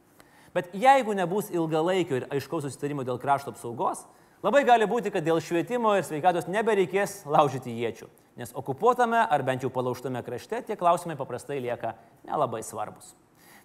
Bet 0.55 0.73
jeigu 0.73 1.13
nebus 1.13 1.51
ilgalaikio 1.53 2.17
ir 2.17 2.25
aiškaus 2.33 2.65
susitarimo 2.65 3.05
dėl 3.05 3.21
krašto 3.21 3.53
apsaugos, 3.53 4.07
labai 4.41 4.63
gali 4.65 4.89
būti, 4.89 5.13
kad 5.13 5.21
dėl 5.21 5.37
švietimo 5.37 5.93
ir 5.99 6.07
sveikatos 6.07 6.49
nebereikės 6.49 7.19
laužyti 7.29 7.75
iečių, 7.77 8.09
nes 8.41 8.57
okupuotame 8.57 9.21
ar 9.21 9.45
bent 9.45 9.61
jau 9.61 9.69
palauštame 9.69 10.25
krašte 10.25 10.63
tie 10.65 10.79
klausimai 10.79 11.19
paprastai 11.19 11.61
lieka 11.61 11.93
nelabai 12.25 12.63
svarbus. 12.65 13.13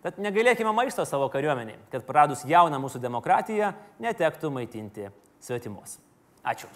Tad 0.04 0.20
negailėkime 0.20 0.76
maisto 0.76 1.08
savo 1.08 1.30
kariuomeniai, 1.32 1.80
kad 1.90 2.04
pradus 2.04 2.44
jauną 2.44 2.76
mūsų 2.84 3.00
demokratiją 3.00 3.72
netektų 4.04 4.52
maitinti 4.52 5.08
svetimus. 5.40 5.96
Ačiū. 6.44 6.68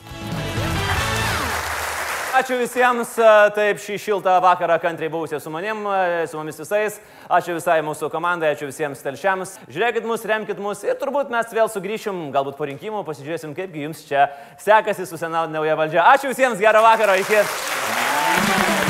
Ačiū 2.30 2.60
visiems, 2.60 3.16
taip 3.56 3.80
šį 3.82 3.96
šiltą 3.98 4.36
vakarą 4.44 4.76
kantriai 4.78 5.10
buvusiai 5.10 5.40
su 5.42 5.50
manim, 5.50 5.82
su 6.30 6.38
mumis 6.38 6.60
visais. 6.62 7.00
Ačiū 7.26 7.56
visai 7.56 7.80
mūsų 7.82 8.06
komandai, 8.12 8.52
ačiū 8.54 8.68
visiems 8.68 9.02
telšiams. 9.02 9.56
Žiūrėkit 9.66 10.06
mus, 10.06 10.22
remkit 10.30 10.62
mus 10.62 10.84
ir 10.86 10.94
turbūt 11.00 11.32
mes 11.34 11.50
vėl 11.50 11.66
sugrįšim, 11.72 12.28
galbūt 12.34 12.58
po 12.60 12.68
rinkimų, 12.70 13.02
pasižiūrėsim, 13.08 13.56
kaipgi 13.58 13.88
jums 13.88 14.04
čia 14.06 14.28
sekasi 14.62 15.08
su 15.10 15.18
sena 15.18 15.48
nauja 15.50 15.74
valdžia. 15.80 16.06
Ačiū 16.14 16.30
visiems, 16.30 16.62
gero 16.62 16.86
vakaro, 16.86 17.18
iki. 17.18 18.89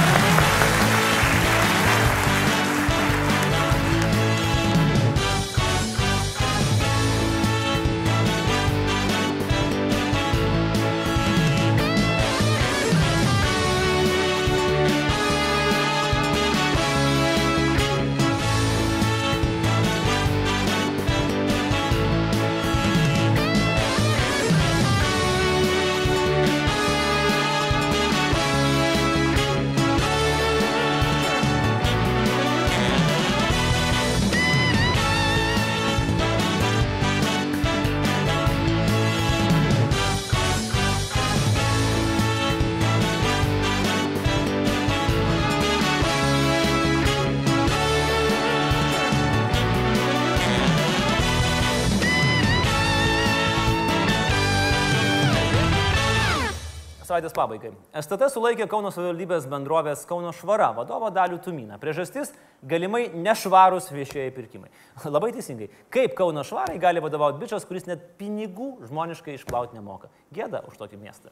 Savaitės 57.20 57.36
pabaigai. 57.36 57.70
STT 58.00 58.28
sulaikė 58.32 58.66
Kauno 58.70 58.90
savivaldybės 58.94 59.46
bendrovės 59.50 60.06
Kauno 60.08 60.32
švara 60.32 60.70
vadovą 60.76 61.10
Dalių 61.12 61.40
Tumyną. 61.44 61.78
Priežastis- 61.80 62.32
galimai 62.72 63.10
nešvarūs 63.12 63.90
viešieji 63.92 64.32
pirkimai. 64.32 64.70
Labai 65.04 65.32
teisingai. 65.32 65.68
Kaip 65.90 66.14
Kauno 66.16 66.42
švarai 66.42 66.78
gali 66.78 67.00
vadovauti 67.00 67.40
bičias, 67.40 67.66
kuris 67.66 67.86
net 67.86 68.16
pinigų 68.18 68.86
žmoniškai 68.88 69.36
išplauti 69.36 69.74
nemoka. 69.76 70.08
Gėda 70.32 70.64
už 70.68 70.78
tokį 70.78 70.96
miestą. 71.00 71.30